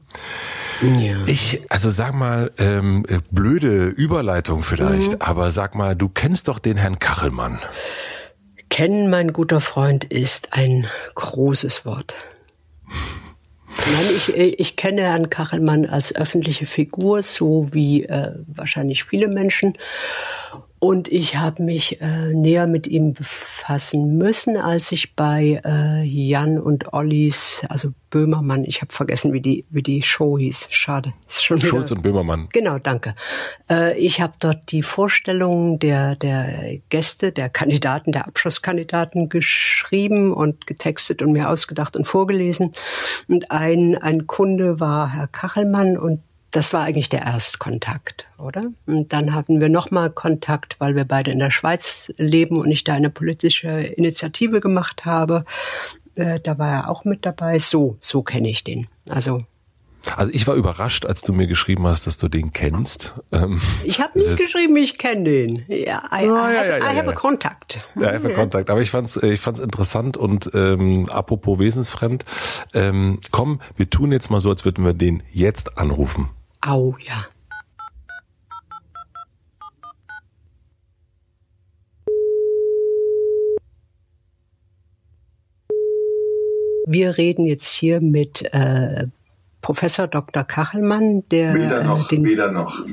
[0.82, 1.16] Ja.
[1.26, 5.20] Ich, also sag mal, ähm, äh, blöde Überleitung vielleicht, mhm.
[5.20, 7.58] aber sag mal, du kennst doch den Herrn Kachelmann.
[8.68, 12.14] Kennen, mein guter Freund, ist ein großes Wort.
[13.68, 19.74] Nein, ich, ich kenne Herrn Kachelmann als öffentliche Figur, so wie äh, wahrscheinlich viele Menschen.
[20.78, 26.58] Und ich habe mich äh, näher mit ihm befassen müssen, als ich bei äh, Jan
[26.58, 30.68] und Ollis, also Böhmermann, ich habe vergessen, wie die, wie die Show hieß.
[30.70, 31.12] Schade.
[31.26, 32.48] Ist schon Schulz und Böhmermann.
[32.52, 33.14] Genau, danke.
[33.70, 40.66] Äh, ich habe dort die Vorstellungen der, der Gäste, der Kandidaten, der Abschlusskandidaten geschrieben und
[40.66, 42.72] getextet und mir ausgedacht und vorgelesen.
[43.28, 46.20] Und ein, ein Kunde war Herr Kachelmann und
[46.56, 48.62] das war eigentlich der Erstkontakt, oder?
[48.86, 52.82] Und dann hatten wir nochmal Kontakt, weil wir beide in der Schweiz leben und ich
[52.82, 55.44] da eine politische Initiative gemacht habe.
[56.14, 57.58] Äh, da war er auch mit dabei.
[57.58, 58.86] So, so kenne ich den.
[59.10, 59.38] Also
[60.14, 63.14] also ich war überrascht, als du mir geschrieben hast, dass du den kennst.
[63.32, 65.64] Ähm, ich habe nicht geschrieben, ich kenne den.
[65.66, 67.80] Ja, I, I, ja, have, ja, ja, I have a contact.
[67.96, 68.70] Ja, I have a contact.
[68.70, 72.24] Aber ich fand's, ich fand's interessant und ähm, apropos wesensfremd.
[72.72, 76.30] Ähm, komm, wir tun jetzt mal so, als würden wir den jetzt anrufen.
[76.60, 77.26] Au, ja.
[86.88, 89.08] Wir reden jetzt hier mit äh,
[89.60, 90.44] Professor Dr.
[90.44, 92.86] Kachelmann, der weder noch, äh, den, weder noch.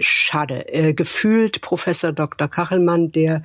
[0.00, 2.48] Schade, äh, gefühlt Professor Dr.
[2.48, 3.42] Kachelmann, der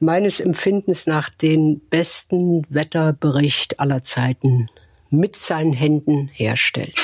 [0.00, 4.70] meines Empfindens nach den besten Wetterbericht aller Zeiten
[5.18, 6.94] mit seinen Händen herstellt.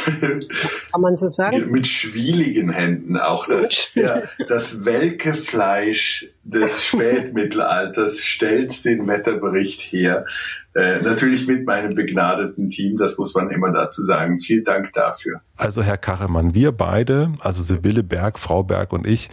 [0.92, 1.70] Kann man so sagen?
[1.70, 3.46] Mit schwieligen Händen auch.
[3.46, 10.26] Das, ja, das welke Fleisch des Spätmittelalters stellt den Wetterbericht her.
[10.72, 14.38] Äh, natürlich mit meinem begnadeten Team, das muss man immer dazu sagen.
[14.38, 15.40] Vielen Dank dafür.
[15.56, 19.30] Also Herr Kachemann, wir beide, also Sibylle Berg, Frau Berg und ich,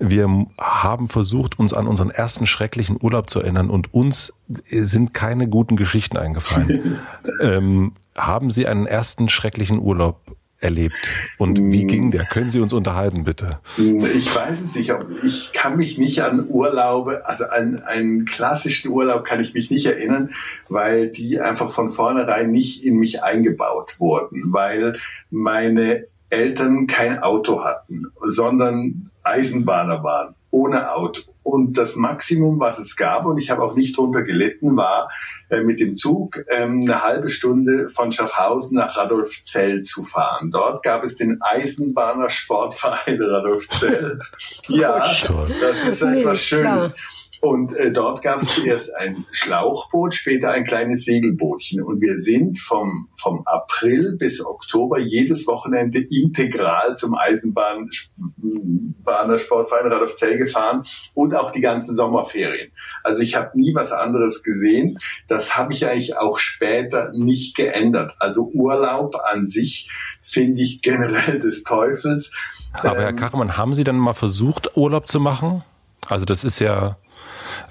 [0.00, 4.32] wir haben versucht, uns an unseren ersten schrecklichen Urlaub zu erinnern und uns
[4.68, 6.98] sind keine guten Geschichten eingefallen.
[7.40, 7.92] ähm,
[8.26, 10.20] haben Sie einen ersten schrecklichen Urlaub
[10.60, 11.10] erlebt?
[11.38, 12.24] Und wie ging der?
[12.24, 13.60] Können Sie uns unterhalten, bitte?
[13.76, 14.92] Ich weiß es nicht.
[15.24, 19.86] Ich kann mich nicht an Urlaube, also an einen klassischen Urlaub kann ich mich nicht
[19.86, 20.30] erinnern,
[20.68, 24.98] weil die einfach von vornherein nicht in mich eingebaut wurden, weil
[25.30, 31.22] meine Eltern kein Auto hatten, sondern Eisenbahner waren, ohne Auto.
[31.50, 35.10] Und das Maximum, was es gab, und ich habe auch nicht drunter gelitten, war
[35.48, 40.52] äh, mit dem Zug ähm, eine halbe Stunde von Schaffhausen nach Radolfzell zu fahren.
[40.52, 44.20] Dort gab es den Eisenbahner Sportverein Radolfzell.
[44.68, 45.12] ja,
[45.60, 46.94] das ist etwas Schönes.
[47.40, 51.82] Und äh, dort gab es zuerst ein Schlauchboot, später ein kleines Segelbootchen.
[51.82, 60.84] Und wir sind vom, vom April bis Oktober jedes Wochenende integral zum Eisenbahnersportverein Radolfzell gefahren
[61.14, 62.72] und auch die ganzen Sommerferien.
[63.02, 64.98] Also ich habe nie was anderes gesehen.
[65.26, 68.12] Das habe ich eigentlich auch später nicht geändert.
[68.18, 69.88] Also Urlaub an sich
[70.20, 72.36] finde ich generell des Teufels.
[72.74, 75.64] Aber Herr ähm, Kachmann, haben Sie dann mal versucht, Urlaub zu machen?
[76.06, 76.98] Also das ist ja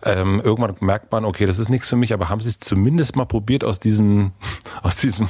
[0.04, 3.16] ähm, irgendwann merkt man, okay, das ist nichts für mich, aber haben Sie es zumindest
[3.16, 4.32] mal probiert, aus diesem,
[4.84, 5.28] aus diesem,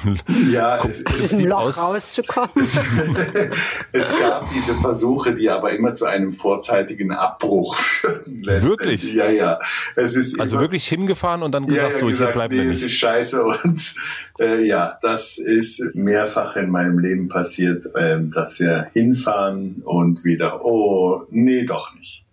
[0.52, 2.50] ja, es, es diesem Loch aus rauszukommen?
[2.56, 2.78] Es,
[3.92, 8.46] es, gab diese Versuche, die aber immer zu einem vorzeitigen Abbruch führten.
[8.46, 9.14] Wirklich?
[9.14, 9.60] Ja, ja.
[9.96, 12.66] Es ist also immer, wirklich hingefahren und dann gesagt, ja, so, gesagt, hier bleiben nee,
[12.66, 12.84] nicht.
[12.84, 13.96] ist scheiße und
[14.40, 20.64] äh, ja, das ist mehrfach in meinem Leben passiert, äh, dass wir hinfahren und wieder,
[20.64, 22.24] oh, nee, doch nicht.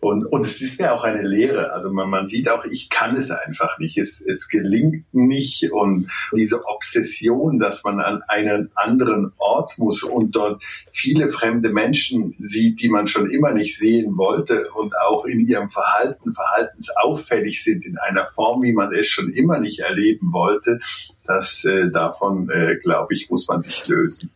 [0.00, 1.72] Und, und es ist mir auch eine Lehre.
[1.72, 3.98] Also man, man sieht auch, ich kann es einfach nicht.
[3.98, 5.70] Es, es gelingt nicht.
[5.72, 12.34] Und diese Obsession, dass man an einen anderen Ort muss und dort viele fremde Menschen
[12.38, 17.84] sieht, die man schon immer nicht sehen wollte und auch in ihrem Verhalten verhaltensauffällig sind
[17.84, 20.80] in einer Form, wie man es schon immer nicht erleben wollte,
[21.26, 24.30] das äh, davon, äh, glaube ich, muss man sich lösen.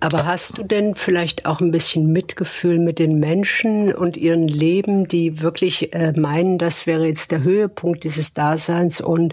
[0.00, 5.06] Aber hast du denn vielleicht auch ein bisschen Mitgefühl mit den Menschen und ihren Leben,
[5.06, 9.32] die wirklich äh, meinen, das wäre jetzt der Höhepunkt dieses Daseins und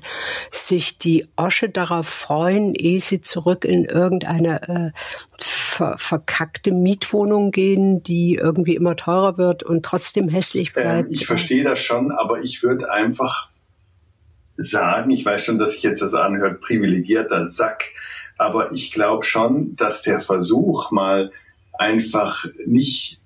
[0.49, 4.99] sich die Osche darauf freuen, ehe sie zurück in irgendeine äh,
[5.39, 11.07] ver verkackte Mietwohnung gehen, die irgendwie immer teurer wird und trotzdem hässlich ähm, bleibt?
[11.09, 13.49] Ähm, ich verstehe das schon, aber ich würde einfach
[14.55, 17.85] sagen, ich weiß schon, dass sich jetzt das anhört, privilegierter Sack
[18.41, 21.31] aber ich glaube schon, dass der Versuch mal
[21.77, 23.19] einfach nicht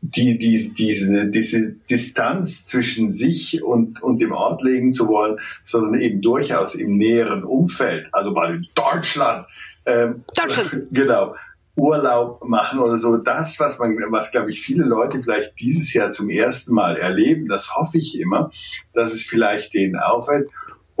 [0.00, 6.00] die, die, diese, diese Distanz zwischen sich und, und dem Ort legen zu wollen, sondern
[6.00, 9.46] eben durchaus im näheren Umfeld, also mal in Deutschland,
[9.86, 10.88] ähm, Deutschland.
[10.90, 11.36] genau,
[11.76, 13.16] Urlaub machen oder so.
[13.18, 17.46] Das, was man, was glaube ich viele Leute vielleicht dieses Jahr zum ersten Mal erleben,
[17.46, 18.50] das hoffe ich immer,
[18.92, 20.50] dass es vielleicht denen auffällt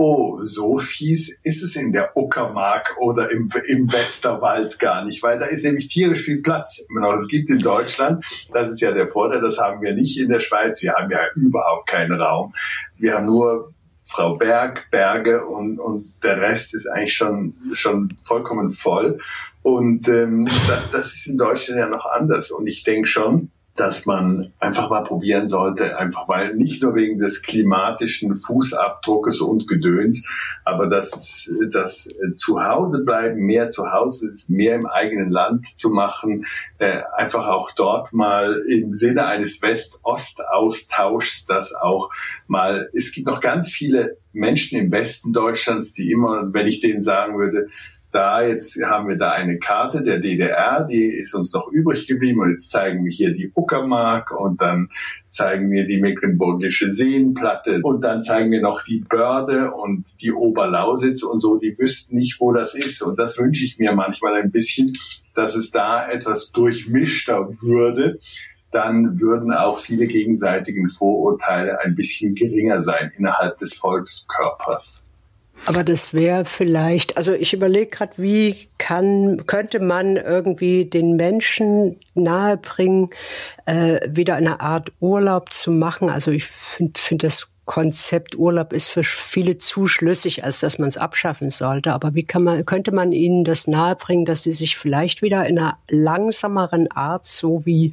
[0.02, 5.38] oh, so fies ist es in der Uckermark oder im, im Westerwald gar nicht, weil
[5.38, 6.84] da ist nämlich tierisch viel Platz.
[7.18, 10.40] Es gibt in Deutschland, das ist ja der Vorteil, das haben wir nicht in der
[10.40, 12.52] Schweiz, wir haben ja überhaupt keinen Raum.
[12.98, 13.72] Wir haben nur
[14.04, 19.18] Frau Berg, Berge und, und der Rest ist eigentlich schon, schon vollkommen voll.
[19.62, 22.50] Und ähm, das, das ist in Deutschland ja noch anders.
[22.50, 27.18] Und ich denke schon, dass man einfach mal probieren sollte, einfach weil nicht nur wegen
[27.18, 30.28] des klimatischen Fußabdruckes und Gedöns,
[30.64, 36.44] aber dass das Zuhause bleiben, mehr zu Hause ist, mehr im eigenen Land zu machen,
[36.78, 42.10] äh, einfach auch dort mal im Sinne eines West-Ost-Austauschs, dass auch
[42.46, 47.02] mal, es gibt noch ganz viele Menschen im Westen Deutschlands, die immer, wenn ich denen
[47.02, 47.68] sagen würde,
[48.12, 52.40] da jetzt haben wir da eine Karte der DDR, die ist uns noch übrig geblieben
[52.40, 54.90] und jetzt zeigen wir hier die Uckermark und dann
[55.30, 61.22] zeigen wir die Mecklenburgische Seenplatte und dann zeigen wir noch die Börde und die Oberlausitz
[61.22, 64.50] und so, die wüssten nicht, wo das ist und das wünsche ich mir manchmal ein
[64.50, 64.92] bisschen,
[65.34, 68.18] dass es da etwas durchmischter würde,
[68.70, 75.06] dann würden auch viele gegenseitigen Vorurteile ein bisschen geringer sein innerhalb des Volkskörpers.
[75.64, 82.00] Aber das wäre vielleicht, also ich überlege gerade, wie kann, könnte man irgendwie den Menschen
[82.14, 83.10] nahebringen,
[83.66, 86.10] äh, wieder eine Art Urlaub zu machen.
[86.10, 90.88] Also ich finde find das Konzept Urlaub ist für viele zu schlüssig, als dass man
[90.88, 91.92] es abschaffen sollte.
[91.92, 95.58] Aber wie kann man, könnte man ihnen das nahebringen, dass sie sich vielleicht wieder in
[95.58, 97.92] einer langsameren Art, so wie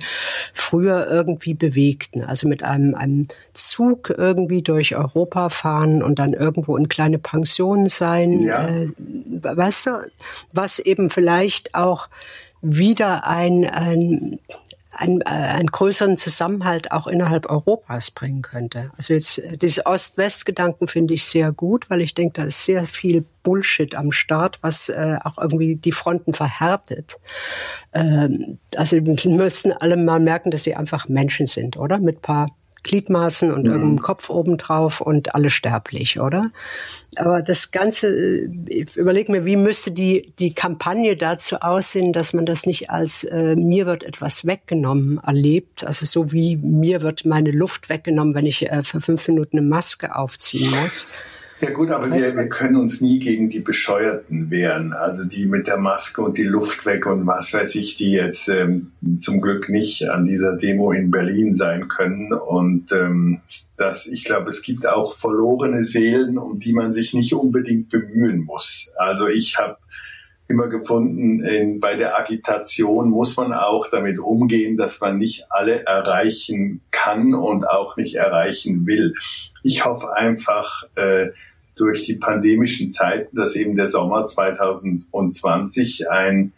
[0.54, 2.24] früher irgendwie bewegten?
[2.24, 7.90] Also mit einem, einem Zug irgendwie durch Europa fahren und dann irgendwo in kleine Pensionen
[7.90, 8.40] sein.
[8.42, 8.68] Ja.
[8.68, 9.92] Äh, weißt du,
[10.52, 12.10] was eben vielleicht auch
[12.62, 14.40] wieder ein, ein
[15.00, 18.92] einen, äh, einen größeren Zusammenhalt auch innerhalb Europas bringen könnte.
[18.98, 22.86] Also jetzt äh, diese Ost-West-Gedanken finde ich sehr gut, weil ich denke, da ist sehr
[22.86, 27.18] viel Bullshit am Start, was äh, auch irgendwie die Fronten verhärtet.
[27.94, 32.00] Ähm, also wir müssten alle mal merken, dass sie einfach Menschen sind, oder?
[32.00, 32.48] Mit paar
[32.84, 33.72] Gliedmaßen und mhm.
[33.72, 36.52] irgendeinem Kopf obendrauf und alle sterblich, oder?
[37.16, 42.46] Aber das Ganze, ich überlege mir, wie müsste die, die Kampagne dazu aussehen, dass man
[42.46, 45.86] das nicht als äh, mir wird etwas weggenommen erlebt.
[45.86, 49.68] Also so wie mir wird meine Luft weggenommen, wenn ich äh, für fünf Minuten eine
[49.68, 51.08] Maske aufziehen muss.
[51.62, 54.94] Ja gut, aber wir, wir können uns nie gegen die Bescheuerten wehren.
[54.94, 58.48] Also die mit der Maske und die Luft weg und was weiß ich, die jetzt
[58.48, 62.32] ähm, zum Glück nicht an dieser Demo in Berlin sein können.
[62.32, 63.42] Und ähm,
[63.76, 68.46] das, ich glaube, es gibt auch verlorene Seelen, um die man sich nicht unbedingt bemühen
[68.46, 68.94] muss.
[68.96, 69.78] Also ich habe
[70.48, 75.86] immer gefunden, in, bei der Agitation muss man auch damit umgehen, dass man nicht alle
[75.86, 79.14] erreichen kann und auch nicht erreichen will.
[79.62, 81.28] Ich hoffe einfach, äh,
[81.80, 86.52] durch die pandemischen Zeiten, dass eben der Sommer 2020 ein,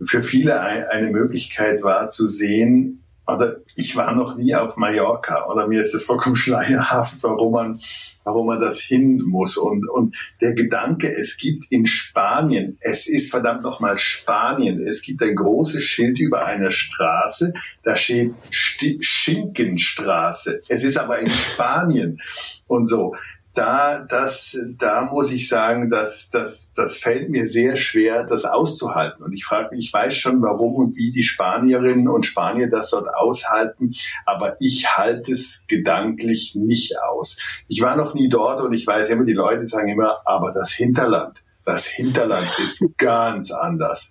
[0.00, 5.66] für viele eine Möglichkeit war zu sehen, oder ich war noch nie auf Mallorca oder
[5.66, 7.80] mir ist das vollkommen schleierhaft, warum man,
[8.24, 9.56] warum man das hin muss.
[9.56, 15.22] Und, und der Gedanke, es gibt in Spanien, es ist verdammt nochmal Spanien, es gibt
[15.22, 20.60] ein großes Schild über einer Straße, da steht Schinkenstraße.
[20.68, 22.20] Es ist aber in Spanien
[22.68, 23.16] und so
[23.56, 29.24] da, das, da muss ich sagen, dass, das, das fällt mir sehr schwer, das auszuhalten.
[29.24, 32.90] Und ich frage mich, ich weiß schon, warum und wie die Spanierinnen und Spanier das
[32.90, 33.94] dort aushalten,
[34.26, 37.38] aber ich halte es gedanklich nicht aus.
[37.66, 40.72] Ich war noch nie dort und ich weiß immer, die Leute sagen immer, aber das
[40.72, 44.10] Hinterland, das Hinterland ist ganz anders.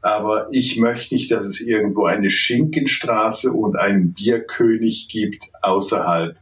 [0.00, 6.36] Aber ich möchte nicht, dass es irgendwo eine Schinkenstraße und einen Bierkönig gibt außerhalb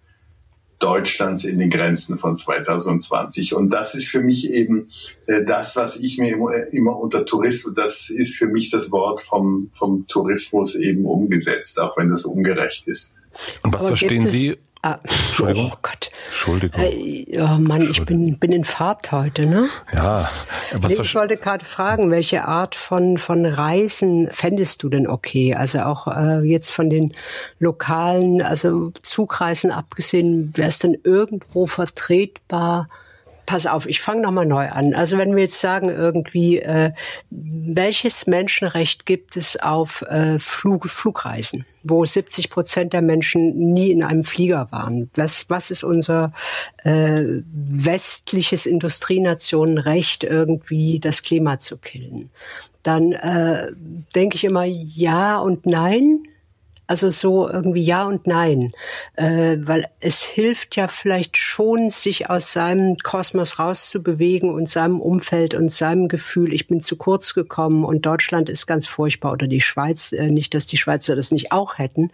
[0.83, 3.55] Deutschlands in den Grenzen von 2020.
[3.55, 4.91] Und das ist für mich eben
[5.27, 9.21] äh, das, was ich mir immer, immer unter Tourismus, das ist für mich das Wort
[9.21, 13.15] vom, vom Tourismus eben umgesetzt, auch wenn das ungerecht ist.
[13.63, 15.71] Und was Aber verstehen Sie Ah, Entschuldigung.
[15.73, 16.11] Oh Gott.
[16.27, 16.83] Entschuldigung.
[16.83, 19.69] Äh, oh Mann, ich bin, bin in Fahrt heute, ne?
[19.93, 20.29] Ja.
[20.73, 25.55] Was ich wollte gerade fragen, welche Art von, von Reisen fändest du denn okay?
[25.55, 27.15] Also auch äh, jetzt von den
[27.61, 32.89] lokalen, also Zugreisen abgesehen, wäre es denn irgendwo vertretbar,
[33.47, 34.95] pass auf, ich fange nochmal neu an.
[34.95, 36.93] Also wenn wir jetzt sagen irgendwie, äh,
[37.31, 44.03] welches Menschenrecht gibt es auf äh, Flug, Flugreisen, wo 70 Prozent der Menschen nie in
[44.03, 45.11] einem Flieger waren?
[45.15, 46.33] Was, was ist unser
[46.85, 47.23] äh,
[47.53, 52.31] westliches Industrienationenrecht, irgendwie das Klima zu killen?
[52.83, 53.73] Dann äh,
[54.15, 56.23] denke ich immer ja und nein.
[56.93, 58.71] Also so irgendwie ja und nein,
[59.17, 65.55] äh, weil es hilft ja vielleicht schon, sich aus seinem Kosmos rauszubewegen und seinem Umfeld
[65.55, 69.63] und seinem Gefühl, ich bin zu kurz gekommen und Deutschland ist ganz furchtbar oder die
[69.63, 72.11] Schweiz, äh, nicht, dass die Schweizer das nicht auch hätten,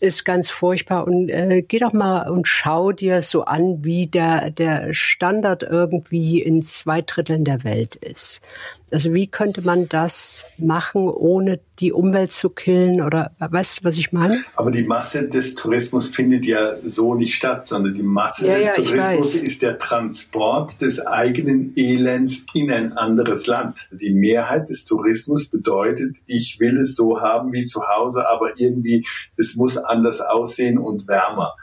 [0.00, 4.50] ist ganz furchtbar und äh, geh doch mal und schau dir so an, wie der,
[4.50, 8.42] der Standard irgendwie in zwei Dritteln der Welt ist.
[8.90, 13.02] Also wie könnte man das machen, ohne die Umwelt zu killen?
[13.02, 14.44] Oder weißt du, was ich meine?
[14.54, 18.66] Aber die Masse des Tourismus findet ja so nicht statt, sondern die Masse ja, des
[18.66, 23.88] ja, Tourismus ist der Transport des eigenen Elends in ein anderes Land.
[23.92, 29.06] Die Mehrheit des Tourismus bedeutet, ich will es so haben wie zu Hause, aber irgendwie,
[29.36, 31.54] es muss anders aussehen und wärmer.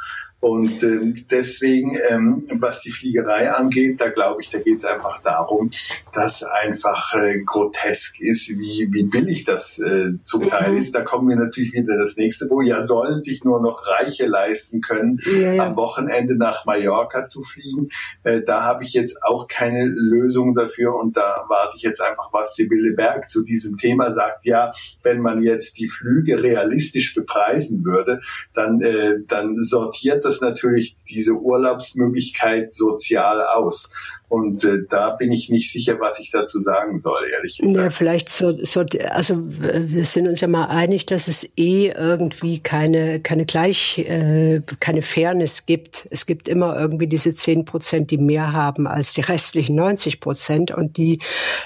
[0.46, 5.20] Und ähm, deswegen, ähm, was die Fliegerei angeht, da glaube ich, da geht es einfach
[5.24, 5.72] darum,
[6.14, 10.78] dass einfach äh, grotesk ist, wie, wie billig das äh, zum Teil mhm.
[10.78, 10.94] ist.
[10.94, 14.82] Da kommen wir natürlich wieder das nächste, wo ja sollen sich nur noch Reiche leisten
[14.82, 15.66] können, ja, ja.
[15.66, 17.90] am Wochenende nach Mallorca zu fliegen.
[18.22, 22.32] Äh, da habe ich jetzt auch keine Lösung dafür und da warte ich jetzt einfach,
[22.32, 24.46] was Sibylle Berg zu diesem Thema sagt.
[24.46, 28.22] Ja, wenn man jetzt die Flüge realistisch bepreisen würde,
[28.54, 33.90] dann, äh, dann sortiert das das natürlich diese Urlaubsmöglichkeit sozial aus.
[34.28, 37.76] Und äh, da bin ich nicht sicher, was ich dazu sagen soll, ehrlich gesagt.
[37.76, 42.60] Ja, vielleicht so, so, also wir sind uns ja mal einig, dass es eh irgendwie
[42.60, 46.08] keine, keine Gleich, äh, keine Fairness gibt.
[46.10, 50.72] Es gibt immer irgendwie diese zehn Prozent, die mehr haben als die restlichen 90 Prozent
[50.72, 51.20] und die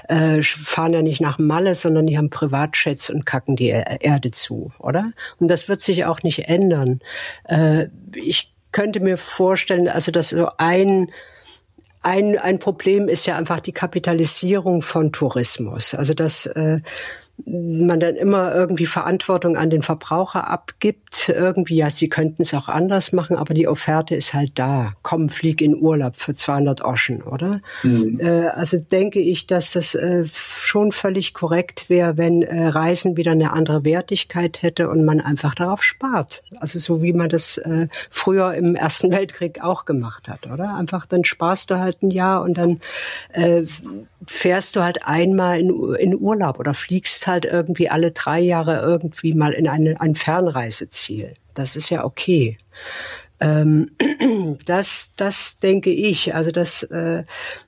[0.10, 4.74] äh, fahren ja nicht nach Malle, sondern die haben Privatjets und kacken die Erde zu,
[4.80, 5.14] oder?
[5.40, 6.98] Und das wird sich auch nicht ändern.
[7.46, 11.12] Äh, ich könnte mir vorstellen, also dass so ein
[12.02, 15.94] ein, ein Problem ist ja einfach die Kapitalisierung von Tourismus.
[15.94, 16.80] Also dass äh,
[17.46, 21.30] man dann immer irgendwie Verantwortung an den Verbraucher abgibt.
[21.30, 24.94] Irgendwie, ja, sie könnten es auch anders machen, aber die Offerte ist halt da.
[25.02, 27.62] Komm, flieg in Urlaub für 200 Oschen, oder?
[27.84, 28.20] Mhm.
[28.20, 33.32] Äh, also denke ich, dass das äh, schon völlig korrekt wäre, wenn äh, Reisen wieder
[33.32, 36.44] eine andere Wertigkeit hätte und man einfach darauf spart.
[36.60, 37.62] Also so wie man das
[38.10, 40.76] früher im Ersten Weltkrieg auch gemacht hat, oder?
[40.76, 42.80] Einfach dann sparst du halt ein Jahr und dann
[43.34, 43.64] äh,
[44.26, 49.34] fährst du halt einmal in, in Urlaub oder fliegst halt irgendwie alle drei Jahre irgendwie
[49.34, 51.34] mal in eine, ein Fernreiseziel.
[51.54, 52.58] Das ist ja okay.
[53.40, 53.92] Ähm,
[54.66, 56.36] das, das denke ich.
[56.36, 57.24] Also, dass äh,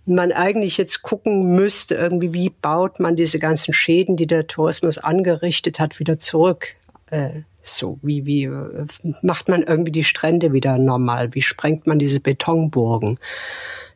[0.05, 4.97] man eigentlich jetzt gucken müsste, irgendwie, wie baut man diese ganzen Schäden, die der Tourismus
[4.97, 6.75] angerichtet hat, wieder zurück.
[7.09, 8.85] Äh, so, wie, wie äh,
[9.21, 11.33] macht man irgendwie die Strände wieder normal?
[11.33, 13.19] Wie sprengt man diese Betonburgen?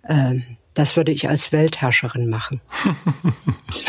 [0.08, 2.62] Ähm, das würde ich als Weltherrscherin machen.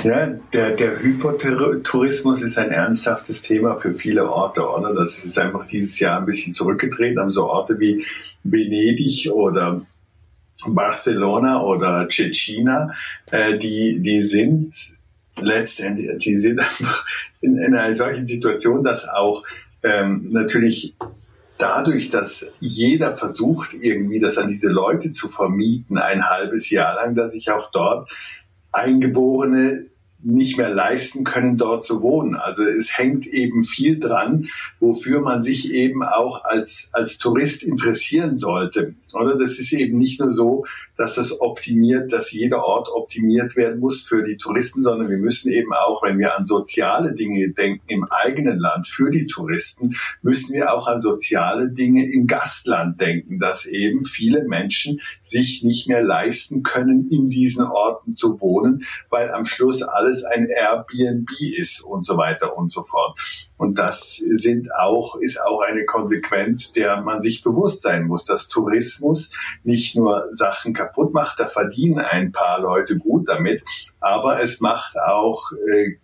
[0.03, 4.95] Ja, der, der Hypotourismus ist ein ernsthaftes Thema für viele Orte, oder?
[4.95, 7.21] Das ist jetzt einfach dieses Jahr ein bisschen zurückgetreten.
[7.21, 8.05] Haben so Orte wie
[8.43, 9.83] Venedig oder
[10.67, 12.91] Barcelona oder Tschetschina,
[13.31, 14.75] äh, die, die sind
[15.41, 17.07] letztendlich, die sind einfach
[17.41, 19.45] in, in einer solchen Situation, dass auch
[19.83, 20.95] ähm, natürlich
[21.59, 27.15] dadurch, dass jeder versucht, irgendwie das an diese Leute zu vermieten, ein halbes Jahr lang,
[27.15, 28.11] dass ich auch dort
[28.73, 29.87] Eingeborene
[30.23, 32.35] nicht mehr leisten können, dort zu wohnen.
[32.35, 34.47] Also es hängt eben viel dran,
[34.79, 38.95] wofür man sich eben auch als, als Tourist interessieren sollte.
[39.17, 40.65] Oder das ist eben nicht nur so,
[40.97, 45.51] dass das optimiert, dass jeder Ort optimiert werden muss für die Touristen, sondern wir müssen
[45.53, 50.55] eben auch, wenn wir an soziale Dinge denken im eigenen Land für die Touristen, müssen
[50.55, 56.03] wir auch an soziale Dinge im Gastland denken, dass eben viele Menschen sich nicht mehr
[56.03, 62.05] leisten können, in diesen Orten zu wohnen, weil am Schluss alles ein Airbnb ist und
[62.05, 63.19] so weiter und so fort.
[63.57, 68.49] Und das sind auch, ist auch eine Konsequenz, der man sich bewusst sein muss, dass
[68.49, 69.31] Tourismus
[69.65, 73.63] nicht nur Sachen kaputt macht, da verdienen ein paar Leute gut damit,
[74.01, 75.97] aber es macht auch äh,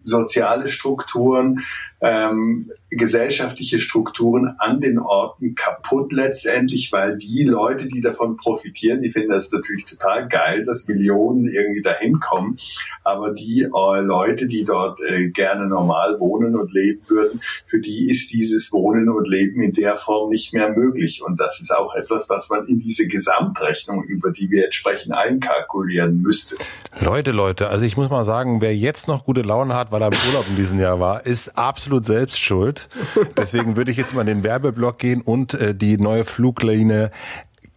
[0.00, 1.60] soziale Strukturen,
[2.00, 9.10] ähm, gesellschaftliche Strukturen an den Orten kaputt letztendlich, weil die Leute, die davon profitieren, die
[9.10, 12.56] finden das natürlich total geil, dass Millionen irgendwie dahin kommen,
[13.04, 18.10] aber die äh, Leute, die dort äh, gerne normal wohnen und leben würden, für die
[18.10, 21.94] ist dieses Wohnen und Leben in der Form nicht mehr möglich und das ist auch
[21.94, 26.56] etwas, was man in diese Gesamtrechnung, über die wir jetzt sprechen, einkalkulieren müsste.
[26.98, 30.08] Leute, Leute, also ich muss mal sagen, wer jetzt noch gute Laune hat, weil er
[30.08, 32.88] im Urlaub in diesem Jahr war, ist absolut absolut selbst schuld.
[33.36, 37.10] Deswegen würde ich jetzt mal in den Werbeblock gehen und äh, die neue Fluglinie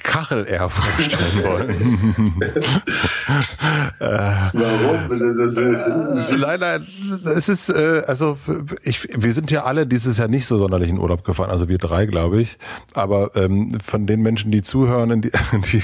[0.03, 2.35] Kachel eher vorstellen wollen.
[3.99, 5.37] Warum?
[5.37, 6.87] Das, äh, nein, nein,
[7.25, 8.37] es ist, äh, also
[8.83, 11.77] ich, wir sind ja alle dieses Jahr nicht so sonderlich in Urlaub gefahren, also wir
[11.77, 12.57] drei, glaube ich.
[12.93, 15.31] Aber ähm, von den Menschen, die zuhören, die,
[15.71, 15.81] die,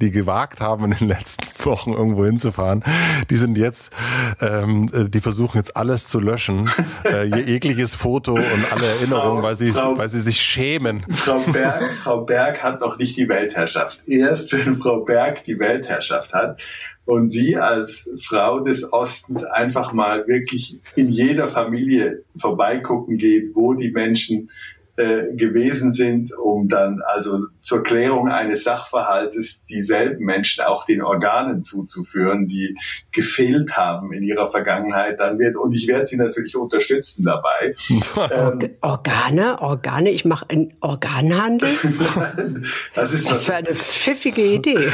[0.00, 2.84] die gewagt haben, in den letzten Wochen irgendwo hinzufahren,
[3.30, 3.92] die sind jetzt,
[4.40, 6.68] ähm, die versuchen jetzt alles zu löschen,
[7.04, 11.02] äh, jegliches Foto und alle Erinnerungen, weil sie, Frau, weil sie sich schämen.
[11.14, 13.26] Frau Berg, Frau Berg hat noch nicht die
[13.62, 14.02] Weltherrschaft.
[14.06, 16.60] Erst wenn Frau Berg die Weltherrschaft hat,
[17.04, 23.74] und sie als Frau des Ostens einfach mal wirklich in jeder Familie vorbeigucken geht, wo
[23.74, 24.50] die Menschen
[24.96, 31.62] äh, gewesen sind, um dann also zur Klärung eines Sachverhaltes dieselben Menschen auch den Organen
[31.62, 32.76] zuzuführen, die
[33.10, 37.74] gefehlt haben in ihrer Vergangenheit, dann wird, und ich werde sie natürlich unterstützen dabei.
[38.30, 41.70] ähm, Organe, Organe, ich mache einen Organhandel?
[42.94, 44.78] das ist das für eine pfiffige Idee.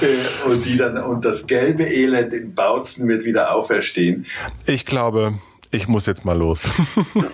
[0.00, 4.26] Äh, und die dann, und das gelbe Elend in Bautzen wird wieder auferstehen.
[4.66, 5.34] Ich glaube,
[5.72, 6.70] ich muss jetzt mal los.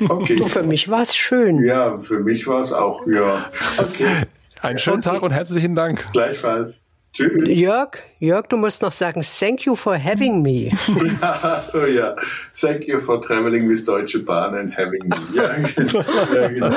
[0.08, 0.36] Okay.
[0.36, 1.62] Du, für mich war es schön.
[1.64, 3.50] Ja, für mich war es auch, ja.
[3.78, 4.22] Okay.
[4.62, 5.10] Einen schönen okay.
[5.10, 6.06] Tag und herzlichen Dank.
[6.12, 6.82] Gleichfalls.
[7.12, 7.56] Tschüss.
[7.56, 10.70] Jörg, Jörg, du musst noch sagen, thank you for having me.
[11.22, 12.14] ja, so ja.
[12.58, 15.16] Thank you for traveling with Deutsche Bahn and having me.
[15.34, 16.04] Ja, genau.
[16.34, 16.76] ja, genau.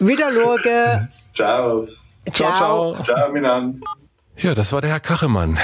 [0.00, 1.08] Wieder Lorge.
[1.34, 1.84] Ciao.
[2.32, 3.02] Ciao, ciao.
[3.02, 3.78] Ciao, Minand.
[4.36, 5.58] Ja, das war der Herr Kachemann.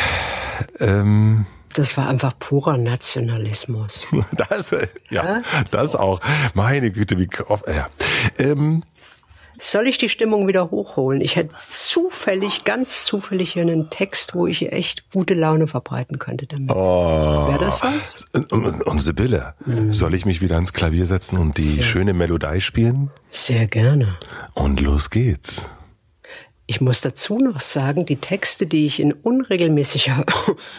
[0.78, 4.07] Ähm, das war einfach purer Nationalismus.
[4.33, 5.99] das, ja, ja, das so.
[5.99, 6.20] auch.
[6.55, 7.89] Meine Güte, wie oft, ja.
[8.39, 8.83] Ähm,
[9.61, 11.20] soll ich die Stimmung wieder hochholen?
[11.20, 16.47] Ich hätte zufällig, ganz zufällig hier einen Text, wo ich echt gute Laune verbreiten könnte
[16.47, 16.70] damit.
[16.70, 17.49] Oh.
[17.49, 18.27] Wäre das was?
[18.51, 19.93] Und, und Sibylle, mhm.
[19.93, 21.83] soll ich mich wieder ans Klavier setzen und die Sehr.
[21.85, 23.11] schöne Melodie spielen?
[23.31, 24.16] Sehr gerne.
[24.55, 25.70] Und los geht's.
[26.67, 30.25] Ich muss dazu noch sagen, die Texte, die ich in unregelmäßiger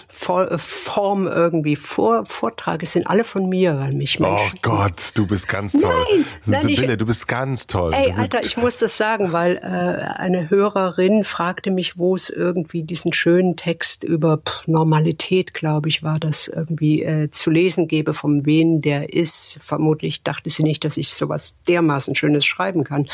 [0.57, 4.47] Form irgendwie vor, vortrage, sind alle von mir, weil mich Menschen.
[4.55, 5.93] Oh Gott, du bist ganz toll.
[6.09, 7.93] Nein, nein Sibylle, ich, du bist ganz toll.
[7.93, 12.81] Ey, Alter, ich muss das sagen, weil äh, eine Hörerin fragte mich, wo es irgendwie
[12.81, 18.15] diesen schönen Text über pff, Normalität, glaube ich, war das irgendwie äh, zu lesen gebe,
[18.15, 19.59] von wen der ist.
[19.61, 23.05] Vermutlich dachte sie nicht, dass ich sowas dermaßen Schönes schreiben kann.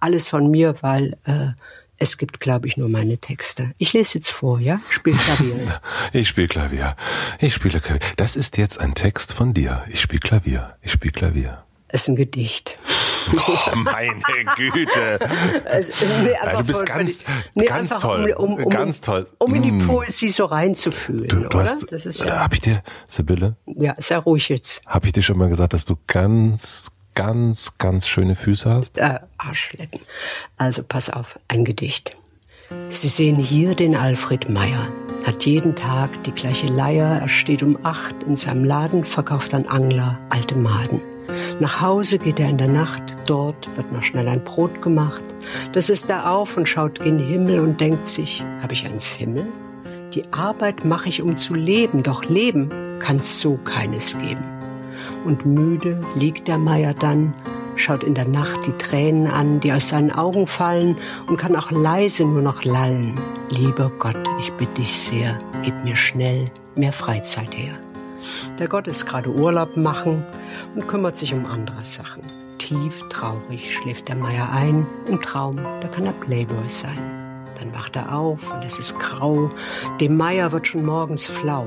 [0.00, 1.50] Alles von mir, weil äh,
[1.98, 3.72] es gibt, glaube ich, nur meine Texte.
[3.78, 4.78] Ich lese jetzt vor, ja?
[4.88, 5.80] Spiel Klavier.
[6.12, 6.96] ich spiele Klavier.
[7.38, 8.00] Ich spiele Klavier.
[8.16, 9.84] Das ist jetzt ein Text von dir.
[9.88, 10.76] Ich spiele Klavier.
[10.82, 11.64] Ich spiele Klavier.
[11.88, 12.76] Es ist ein Gedicht.
[13.48, 14.20] Oh, meine
[14.56, 15.18] Güte.
[16.22, 17.24] nee, ja, du bist ganz,
[17.54, 18.32] nee, ganz toll.
[18.36, 19.26] Um, um, um, ganz toll.
[19.38, 19.86] Um in die mm.
[19.86, 21.28] Poesie so reinzufühlen.
[21.28, 23.56] Du, du hast, das ist ja, hab ich dir, Sibylle?
[23.66, 24.86] Ja, sehr ruhig jetzt.
[24.86, 28.98] Hab ich dir schon mal gesagt, dass du ganz, ganz, ganz schöne Füße hast?
[28.98, 30.00] Äh, Arschlecken.
[30.56, 32.16] Also pass auf, ein Gedicht.
[32.88, 34.82] Sie sehen hier den Alfred Meyer.
[35.24, 37.20] Hat jeden Tag die gleiche Leier.
[37.20, 41.00] Er steht um acht in seinem Laden, verkauft an Angler alte Maden.
[41.58, 45.22] Nach Hause geht er in der Nacht, dort wird noch schnell ein Brot gemacht.
[45.72, 49.46] Das ist er auf und schaut gen Himmel und denkt sich, habe ich einen Fimmel?
[50.14, 54.55] Die Arbeit mache ich, um zu leben, doch Leben kann's so keines geben
[55.26, 57.34] und müde liegt der Meier dann,
[57.74, 60.96] schaut in der Nacht die Tränen an, die aus seinen Augen fallen
[61.26, 63.20] und kann auch leise nur noch lallen.
[63.50, 67.74] Lieber Gott, ich bitte dich sehr, gib mir schnell mehr Freizeit her.
[68.58, 70.24] Der Gott ist gerade Urlaub machen
[70.74, 72.22] und kümmert sich um andere Sachen.
[72.58, 76.98] Tief traurig schläft der Meier ein, im Traum, da kann er Playboy sein.
[77.58, 79.48] Dann wacht er auf und es ist grau,
[80.00, 81.66] dem Meier wird schon morgens flau.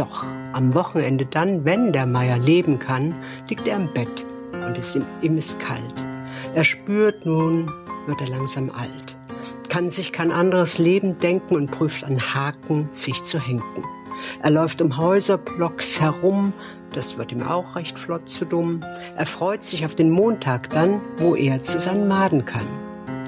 [0.00, 0.24] Doch
[0.54, 3.14] am Wochenende dann, wenn der Meier leben kann,
[3.50, 5.94] liegt er im Bett und es ihm, ihm ist kalt.
[6.54, 7.70] Er spürt nun,
[8.06, 9.18] wird er langsam alt,
[9.68, 13.82] kann sich kein anderes Leben denken und prüft an Haken, sich zu henken.
[14.42, 16.54] Er läuft um Häuserblocks herum,
[16.94, 18.82] das wird ihm auch recht flott zu dumm.
[19.18, 22.66] Er freut sich auf den Montag dann, wo er zu seinen Maden kann.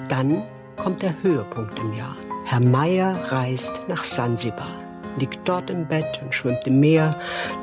[0.09, 0.43] Dann
[0.77, 2.17] kommt der Höhepunkt im Jahr.
[2.47, 4.82] Herr Meier reist nach Sansibar
[5.19, 7.11] liegt dort im Bett und schwimmt im Meer.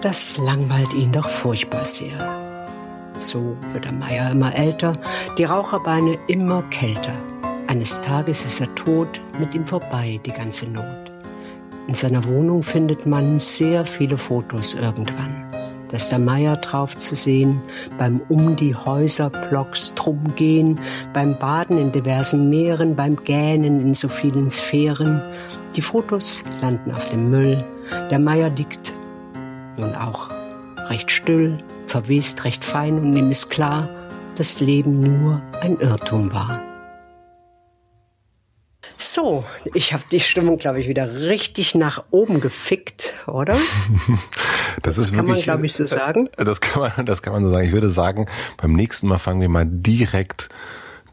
[0.01, 2.17] Das langweilt ihn doch furchtbar sehr.
[3.15, 4.93] So wird der Meier immer älter,
[5.37, 7.15] die Raucherbeine immer kälter.
[7.67, 11.11] Eines Tages ist er tot, mit ihm vorbei die ganze Not.
[11.87, 15.48] In seiner Wohnung findet man sehr viele Fotos irgendwann
[15.89, 17.61] dass der Meier drauf zu sehen,
[17.97, 20.79] beim um die Häuserblocks drum gehen,
[21.13, 25.21] beim Baden in diversen Meeren, beim Gähnen in so vielen Sphären.
[25.75, 27.57] Die Fotos landen auf dem Müll.
[28.11, 28.93] Der Meier liegt
[29.77, 30.29] nun auch
[30.89, 33.87] recht still, verwest recht fein und ihm ist klar,
[34.35, 36.68] dass Leben nur ein Irrtum war.
[39.01, 43.53] So, ich habe die Stimmung, glaube ich, wieder richtig nach oben gefickt, oder?
[43.53, 44.17] Das,
[44.83, 46.27] das ist kann wirklich, man, glaube ich, so sagen.
[46.35, 47.65] Das kann man, das kann man so sagen.
[47.65, 48.25] Ich würde sagen,
[48.57, 50.49] beim nächsten Mal fangen wir mal direkt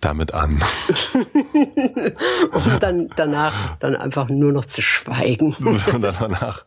[0.00, 0.62] damit an.
[2.52, 5.54] um dann danach dann einfach nur noch zu schweigen.
[5.60, 6.64] und danach.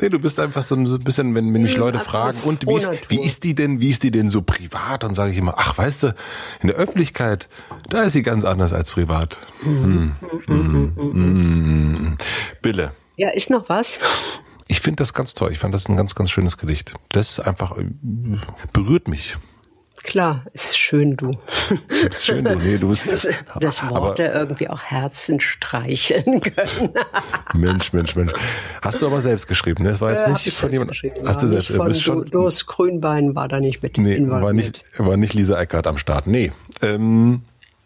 [0.00, 2.90] Nee, du bist einfach so ein bisschen, wenn, wenn mich Leute fragen, und wie ist,
[3.08, 5.02] wie ist die denn, wie ist die denn so privat?
[5.02, 6.14] Dann sage ich immer, ach, weißt du,
[6.60, 7.48] in der Öffentlichkeit,
[7.88, 9.36] da ist sie ganz anders als privat.
[9.62, 10.16] Hm.
[10.46, 10.92] Hm.
[10.96, 12.16] Hm.
[12.60, 12.92] Bille.
[13.16, 14.00] Ja, ist noch was?
[14.68, 15.52] Ich finde das ganz toll.
[15.52, 16.94] Ich fand das ein ganz, ganz schönes Gedicht.
[17.10, 17.84] Das einfach äh,
[18.72, 19.36] berührt mich.
[20.02, 21.30] Klar, ist schön, du.
[22.10, 22.56] Ist schön, du.
[22.56, 23.10] Nee, du bist.
[23.12, 23.28] Das,
[23.60, 26.90] das Worte irgendwie auch Herzen streicheln können.
[27.54, 28.32] Mensch, Mensch, Mensch.
[28.82, 29.90] Hast du aber selbst geschrieben, ne?
[29.90, 30.90] Das war jetzt Ja, nicht von selbst jemand.
[30.90, 31.72] geschrieben, Hast du selbst?
[31.84, 34.42] bist schon, Du- Doris Grünbein war da nicht mit nee, involviert.
[34.42, 36.26] war nicht, war nicht Lisa Eckert am Start.
[36.26, 36.52] Nee.
[36.82, 37.42] Ähm,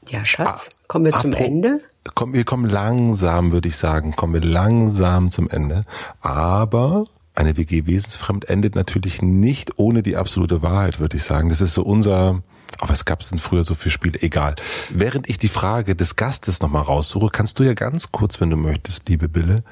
[0.09, 1.79] Ja, Schatz, kommen wir zum Ende.
[2.15, 5.85] Komm, wir kommen langsam, würde ich sagen, kommen wir langsam zum Ende.
[6.23, 7.07] Aber
[7.37, 11.49] eine WG Wesensfremd endet natürlich nicht ohne die absolute Wahrheit, würde ich sagen.
[11.49, 12.43] Das ist so unser,
[12.79, 14.21] aber was gab es denn früher so für Spiele?
[14.23, 14.57] Egal.
[14.91, 18.57] Während ich die Frage des Gastes nochmal raussuche, kannst du ja ganz kurz, wenn du
[18.57, 19.63] möchtest, liebe Bille,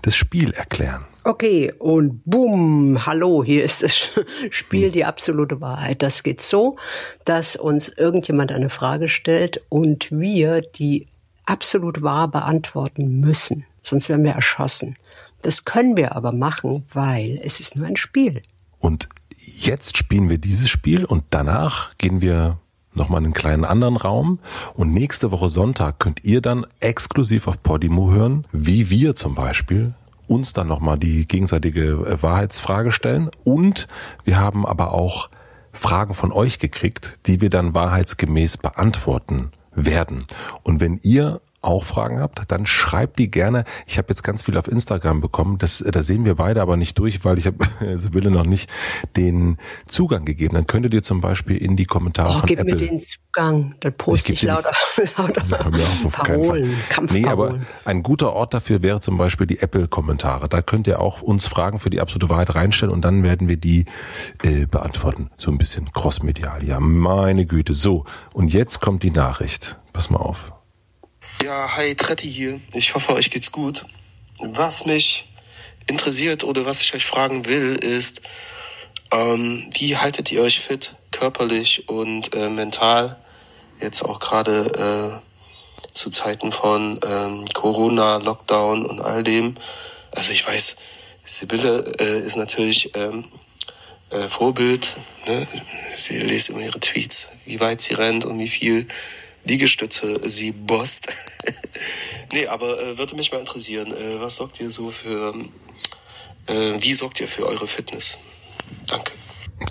[0.00, 1.04] das Spiel erklären.
[1.24, 3.96] Okay, und boom, hallo, hier ist das
[4.50, 6.02] Spiel Die absolute Wahrheit.
[6.02, 6.76] Das geht so,
[7.24, 11.06] dass uns irgendjemand eine Frage stellt und wir die
[11.44, 13.66] absolut wahr beantworten müssen.
[13.82, 14.96] Sonst werden wir erschossen.
[15.42, 18.42] Das können wir aber machen, weil es ist nur ein Spiel.
[18.78, 22.58] Und jetzt spielen wir dieses Spiel und danach gehen wir
[22.94, 24.38] nochmal in einen kleinen anderen Raum.
[24.74, 29.94] Und nächste Woche Sonntag könnt ihr dann exklusiv auf Podimo hören, wie wir zum Beispiel
[30.28, 33.30] uns dann nochmal die gegenseitige äh, Wahrheitsfrage stellen.
[33.44, 33.88] Und
[34.24, 35.28] wir haben aber auch
[35.72, 40.26] Fragen von euch gekriegt, die wir dann wahrheitsgemäß beantworten werden.
[40.62, 43.64] Und wenn ihr auch Fragen habt, dann schreibt die gerne.
[43.86, 45.58] Ich habe jetzt ganz viel auf Instagram bekommen.
[45.58, 47.56] Das, da sehen wir beide aber nicht durch, weil ich habe
[47.98, 48.68] Sibylle noch nicht
[49.16, 50.54] den Zugang gegeben.
[50.54, 52.74] Dann könntet ihr zum Beispiel in die Kommentare Oh, von gib Apple.
[52.74, 54.72] mir den Zugang, dann poste ich, dir lauter,
[55.16, 56.74] lauter Ja, Parolen.
[57.10, 60.48] Nee, aber ein guter Ort dafür wäre zum Beispiel die Apple-Kommentare.
[60.48, 63.56] Da könnt ihr auch uns Fragen für die absolute Wahrheit reinstellen und dann werden wir
[63.56, 63.84] die
[64.42, 65.30] äh, beantworten.
[65.38, 66.64] So ein bisschen crossmedial.
[66.64, 67.72] Ja, meine Güte.
[67.72, 69.78] So, und jetzt kommt die Nachricht.
[69.92, 70.52] Pass mal auf.
[71.42, 72.60] Ja, hi, Tretti hier.
[72.72, 73.84] Ich hoffe, euch geht's gut.
[74.38, 75.28] Was mich
[75.88, 78.22] interessiert oder was ich euch fragen will, ist,
[79.10, 83.16] ähm, wie haltet ihr euch fit, körperlich und äh, mental,
[83.80, 85.20] jetzt auch gerade
[85.82, 89.56] äh, zu Zeiten von ähm, Corona, Lockdown und all dem.
[90.12, 90.76] Also ich weiß,
[91.24, 93.24] Sibylle äh, ist natürlich ähm,
[94.10, 94.96] äh, Vorbild.
[95.26, 95.48] Ne?
[95.90, 98.86] Sie liest immer ihre Tweets, wie weit sie rennt und wie viel
[99.44, 101.08] Liegestütze sie bosst.
[102.32, 105.34] nee, aber äh, würde mich mal interessieren, äh, was sorgt ihr so für,
[106.46, 108.18] äh, wie sorgt ihr für eure Fitness?
[108.86, 109.12] Danke.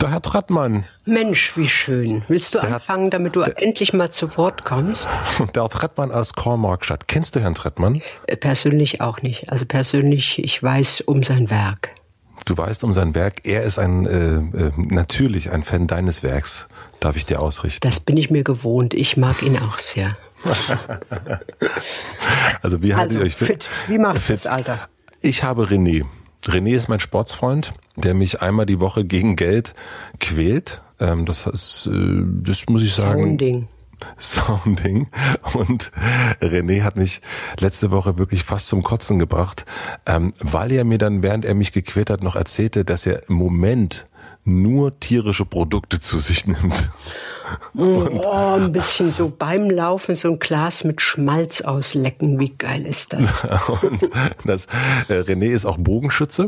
[0.02, 0.86] Der Herr Trattmann.
[1.06, 2.24] Mensch, wie schön.
[2.28, 5.10] Willst du Der anfangen, damit du endlich mal zu Wort kommst?
[5.56, 7.08] Der Herr Trettmann aus Kornmarkstadt.
[7.08, 8.02] Kennst du Herrn Trettmann?
[8.28, 9.52] Äh, Persönlich auch nicht.
[9.52, 11.92] Also persönlich, ich weiß um sein Werk.
[12.52, 13.46] Du weißt um sein Werk.
[13.46, 14.36] Er ist ein äh,
[14.66, 16.68] äh, natürlich ein Fan deines Werks.
[17.00, 17.80] Darf ich dir ausrichten?
[17.82, 18.94] Das bin ich mir gewohnt.
[18.94, 20.10] Ich mag ihn auch sehr.
[22.62, 23.68] Also wie haltet Also, ihr euch fit.
[23.88, 24.46] Wie machst du Fit.
[24.46, 24.90] das, Alter?
[25.22, 26.04] Ich habe René.
[26.46, 29.74] René ist mein Sportsfreund, der mich einmal die Woche gegen Geld
[30.20, 30.82] quält.
[31.00, 31.92] Ähm, das ist, äh,
[32.44, 33.22] das muss ich sagen.
[33.24, 33.68] Sounding.
[34.18, 35.10] Sounding.
[35.54, 35.92] Und
[36.42, 37.22] René hat mich
[37.60, 39.66] letzte Woche wirklich fast zum Kotzen gebracht,
[40.06, 43.36] ähm, weil er mir dann, während er mich gequält hat, noch erzählte, dass er im
[43.36, 44.06] Moment
[44.44, 46.90] nur tierische Produkte zu sich nimmt.
[47.76, 52.40] Oh, ein bisschen so beim Laufen so ein Glas mit Schmalz auslecken.
[52.40, 53.44] Wie geil ist das?
[53.82, 54.10] Und
[54.46, 54.66] das,
[55.08, 56.48] äh, René ist auch Bogenschütze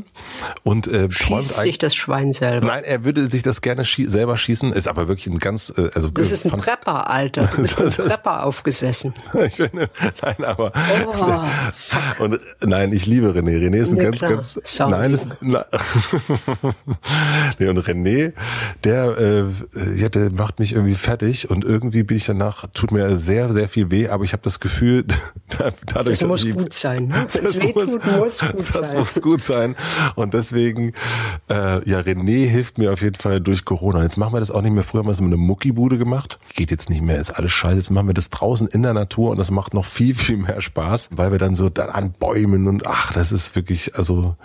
[0.63, 1.77] und äh, träumt Schießt sich eigentlich.
[1.79, 2.65] das Schwein selber.
[2.67, 5.89] Nein, er würde sich das gerne schie selber schießen, ist aber wirklich ein ganz, äh,
[5.93, 7.47] also Das ist ein Prepper, Alter.
[7.55, 9.13] Du bist ein Prepper aufgesessen.
[9.45, 9.89] ich finde,
[10.21, 10.71] nein, aber
[12.19, 13.57] Oh, und nein, ich liebe René.
[13.59, 14.31] René ist ein Ja, ganz, klar.
[14.31, 14.91] ganz Sorry.
[14.91, 15.65] nein, ist na,
[17.59, 18.33] nee, und René,
[18.83, 19.43] der, äh,
[19.95, 23.69] ja, der macht mich irgendwie fertig und irgendwie bin ich danach, tut mir sehr, sehr
[23.69, 25.03] viel weh, aber ich habe das Gefühl,
[25.57, 27.05] da- dadurch, Das muss dass ich, gut sein.
[27.05, 27.27] Ne?
[27.41, 27.75] Das weh tut,
[28.17, 28.99] muss gut das sein.
[28.99, 29.75] muss gut sein.
[30.15, 30.93] Und deswegen,
[31.49, 34.03] äh, ja, René hilft mir auf jeden Fall durch Corona.
[34.03, 34.83] Jetzt machen wir das auch nicht mehr.
[34.83, 36.39] Früher haben wir es mit einer Muckibude gemacht.
[36.55, 37.75] Geht jetzt nicht mehr, ist alles scheiße.
[37.77, 40.61] Jetzt machen wir das draußen in der Natur und das macht noch viel, viel mehr
[40.61, 44.35] Spaß, weil wir dann so dann an Bäumen und ach, das ist wirklich, also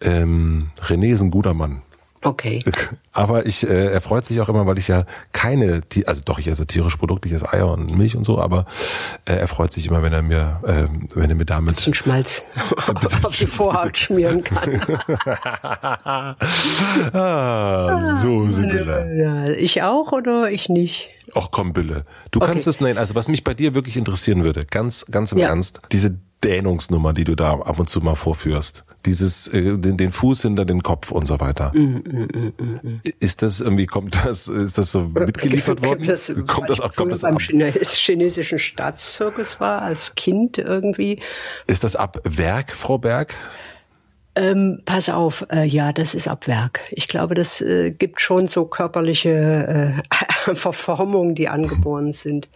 [0.00, 1.82] ähm, René ist ein guter Mann.
[2.26, 2.62] Okay.
[3.12, 6.48] Aber ich, äh, er freut sich auch immer, weil ich ja keine, also doch, ich
[6.48, 8.66] esse tierische Produkte, ich esse Eier und Milch und so, aber
[9.24, 12.44] äh, er freut sich immer, wenn er mir, äh, wenn er mir damit Bisschen Schmalz
[13.22, 14.82] auf die Vorhaut schmieren kann.
[17.12, 19.16] ah, so Sibylle.
[19.16, 21.08] Ja, ich auch oder ich nicht?
[21.34, 22.04] Ach komm, Bille.
[22.30, 22.48] Du Okay.
[22.52, 25.48] kannst es, nein, also was mich bei dir wirklich interessieren würde, ganz, ganz im Ja.
[25.48, 30.10] Ernst, diese Dähnungsnummer, die du da ab und zu mal vorführst, dieses, äh, den, den
[30.12, 31.72] Fuß hinter den Kopf und so weiter.
[31.74, 36.06] Mm, Ist das irgendwie, kommt das, ist das so mitgeliefert worden?
[36.06, 41.20] Das, kommt das auch, kommt das beim ab, Chines- chinesischen Staatszirkus war, als Kind irgendwie.
[41.66, 43.34] ist das ab Werk, Frau Berg?
[44.38, 46.80] Ähm, pass auf, äh, ja, das ist ab Werk.
[46.90, 50.02] Ich glaube, das äh, gibt schon so körperliche
[50.46, 52.48] äh, Verformungen, die angeboren sind.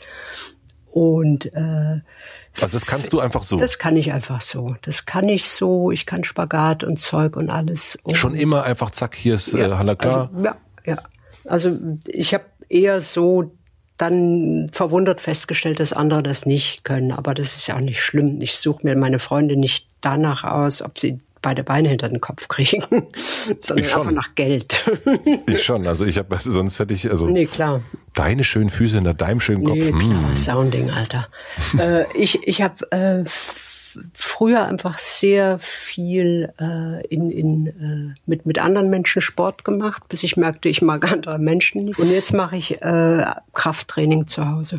[0.93, 2.01] Und äh,
[2.63, 3.59] Also das kannst du einfach so.
[3.59, 4.75] das kann ich einfach so.
[4.83, 5.91] Das kann ich so.
[5.91, 7.99] Ich kann Spagat und Zeug und alles.
[8.03, 10.31] Und Schon immer einfach, zack, hier ist äh, Hanna klar.
[10.33, 10.97] Also, ja, ja.
[11.45, 13.53] Also ich habe eher so
[13.97, 17.13] dann verwundert festgestellt, dass andere das nicht können.
[17.13, 18.41] Aber das ist ja auch nicht schlimm.
[18.41, 22.49] Ich suche mir meine Freunde nicht danach aus, ob sie beide Beine hinter den Kopf
[22.49, 22.83] kriegen,
[23.61, 24.91] sondern einfach nach Geld.
[25.49, 27.83] ich schon, also ich habe, sonst hätte ich, also nee, klar.
[28.15, 29.77] deine schönen Füße hinter deinem schönen Kopf.
[29.77, 31.29] Nee, klar, Sounding, Alter.
[31.79, 33.25] äh, ich ich habe äh,
[34.13, 40.23] früher einfach sehr viel äh, in, in, äh, mit, mit anderen Menschen Sport gemacht, bis
[40.23, 41.99] ich merkte, ich mag andere Menschen nicht.
[41.99, 44.77] Und jetzt mache ich äh, Krafttraining zu Hause.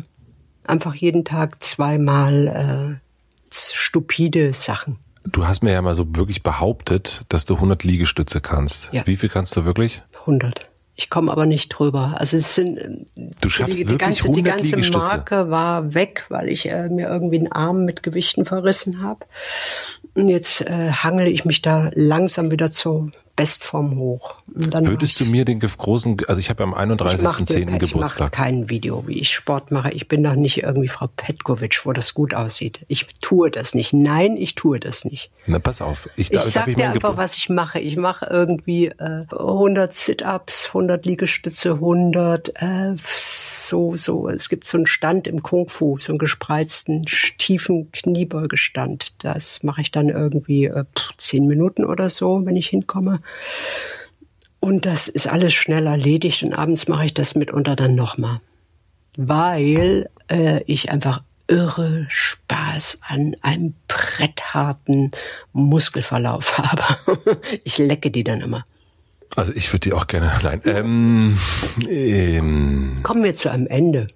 [0.64, 4.98] Einfach jeden Tag zweimal äh, stupide Sachen.
[5.24, 8.92] Du hast mir ja mal so wirklich behauptet, dass du 100 Liegestütze kannst.
[8.92, 9.06] Ja.
[9.06, 10.02] Wie viel kannst du wirklich?
[10.20, 10.70] 100.
[10.94, 12.14] Ich komme aber nicht drüber.
[12.18, 13.06] Also es sind
[13.40, 14.98] Du schaffst die, die wirklich ganze, 100 die ganze Liegestütze.
[14.98, 19.24] Marke war weg, weil ich äh, mir irgendwie einen Arm mit Gewichten verrissen habe.
[20.14, 24.36] Und jetzt äh, hangele ich mich da langsam wieder zur Bestform hoch.
[24.46, 27.58] Würdest du mir den großen, also ich habe am ich mach dir- 31.10.
[27.60, 28.32] Ich mache Geburtstag.
[28.32, 29.90] kein Video, wie ich Sport mache.
[29.92, 32.80] Ich bin doch nicht irgendwie Frau Petkovic, wo das gut aussieht.
[32.88, 33.92] Ich tue das nicht.
[33.94, 35.30] Nein, ich tue das nicht.
[35.46, 36.08] Na, pass auf.
[36.16, 37.80] Ich, Ich sag ich dir einfach, Gebur- was ich mache.
[37.80, 44.28] Ich mache irgendwie äh, 100 Sit-ups, 100 Liegestütze, 100 äh, so so.
[44.28, 47.02] Es gibt so einen Stand im Kung Fu, so einen gespreizten
[47.38, 49.14] tiefen Kniebeugestand.
[49.24, 53.20] Das mache ich dann irgendwie äh, pff, zehn Minuten oder so, wenn ich hinkomme.
[54.60, 58.40] Und das ist alles schnell erledigt und abends mache ich das mitunter dann nochmal.
[59.16, 65.10] Weil äh, ich einfach irre Spaß an einem brettharten
[65.52, 67.40] Muskelverlauf habe.
[67.64, 68.64] ich lecke die dann immer.
[69.34, 70.60] Also ich würde die auch gerne, nein.
[70.64, 71.38] Ähm,
[71.88, 74.06] ähm, Kommen wir zu einem Ende.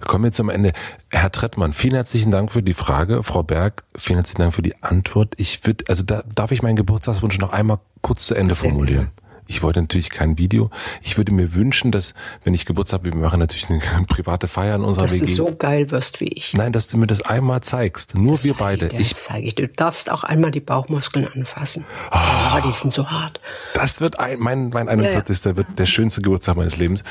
[0.00, 0.72] Kommen wir zum Ende.
[1.10, 3.22] Herr Trettmann, vielen herzlichen Dank für die Frage.
[3.22, 5.34] Frau Berg, vielen herzlichen Dank für die Antwort.
[5.36, 9.10] Ich würde, also da darf ich meinen Geburtstagswunsch noch einmal kurz zu Ende formulieren.
[9.46, 10.70] Ich wollte natürlich kein Video.
[11.02, 12.14] Ich würde mir wünschen, dass,
[12.44, 15.26] wenn ich Geburtstag habe, wir machen natürlich eine private Feier in unserer Dass WG.
[15.26, 16.54] du so geil wirst wie ich.
[16.54, 18.14] Nein, dass du mir das einmal zeigst.
[18.14, 18.88] Nur wir Zeig beide.
[18.98, 19.54] Ich, zeige ich.
[19.54, 21.84] Du darfst auch einmal die Bauchmuskeln anfassen.
[22.10, 22.56] Ah.
[22.56, 23.40] Oh, die sind so hart.
[23.74, 25.56] das wird ein, mein, mein 41.
[25.56, 27.04] wird der schönste Geburtstag meines Lebens.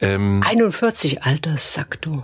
[0.00, 2.22] Ähm, 41 Alterssack, du.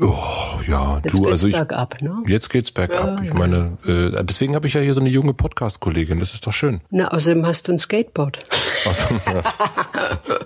[0.00, 2.22] Oh, ja, Jetzt du, geht's also ich, bergab, ne?
[2.26, 3.20] jetzt geht's bergab.
[3.22, 6.18] ich meine, äh, deswegen habe ich ja hier so eine junge Podcast-Kollegin.
[6.18, 6.80] Das ist doch schön.
[6.90, 8.38] Na, außerdem hast du ein Skateboard.
[8.84, 9.14] Also,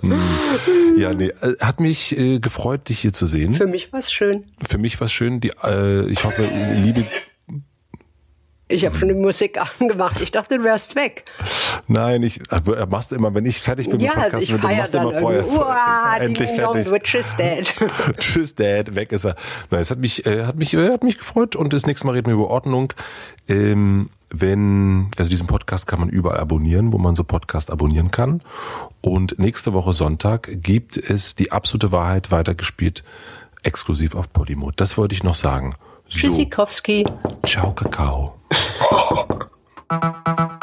[0.97, 3.55] ja, nee, äh, hat mich äh, gefreut, dich hier zu sehen.
[3.55, 4.45] Für mich war's schön.
[4.67, 5.41] Für mich war es schön.
[5.41, 7.05] Die, äh, ich hoffe, liebe.
[8.69, 10.21] Ich habe schon die Musik angemacht.
[10.21, 11.25] Ich dachte, du wärst weg.
[11.87, 12.41] Nein, ich
[12.89, 15.13] machst immer, wenn ich fertig bin mit Ja, dem Podcast, ich du feier machst immer
[15.15, 15.57] irgendwie.
[15.57, 17.15] Uah, endlich fertig.
[17.15, 17.75] is dead.
[18.17, 19.37] Tschüss, Dad, weg ist er.
[19.71, 22.15] Nein, es hat mich, äh, hat mich, äh, hat mich gefreut und das nächste Mal
[22.15, 22.93] reden wir über Ordnung.
[23.49, 28.43] Ähm, wenn, also diesen Podcast kann man überall abonnieren, wo man so Podcast abonnieren kann.
[29.01, 33.05] Und nächste Woche Sonntag gibt es die absolute Wahrheit weitergespielt,
[33.63, 34.73] exklusiv auf Podimo.
[34.75, 35.75] Das wollte ich noch sagen.
[36.09, 37.07] So, Tschüssikowski.
[37.45, 38.36] ciao, Kakao.
[38.53, 40.49] oh.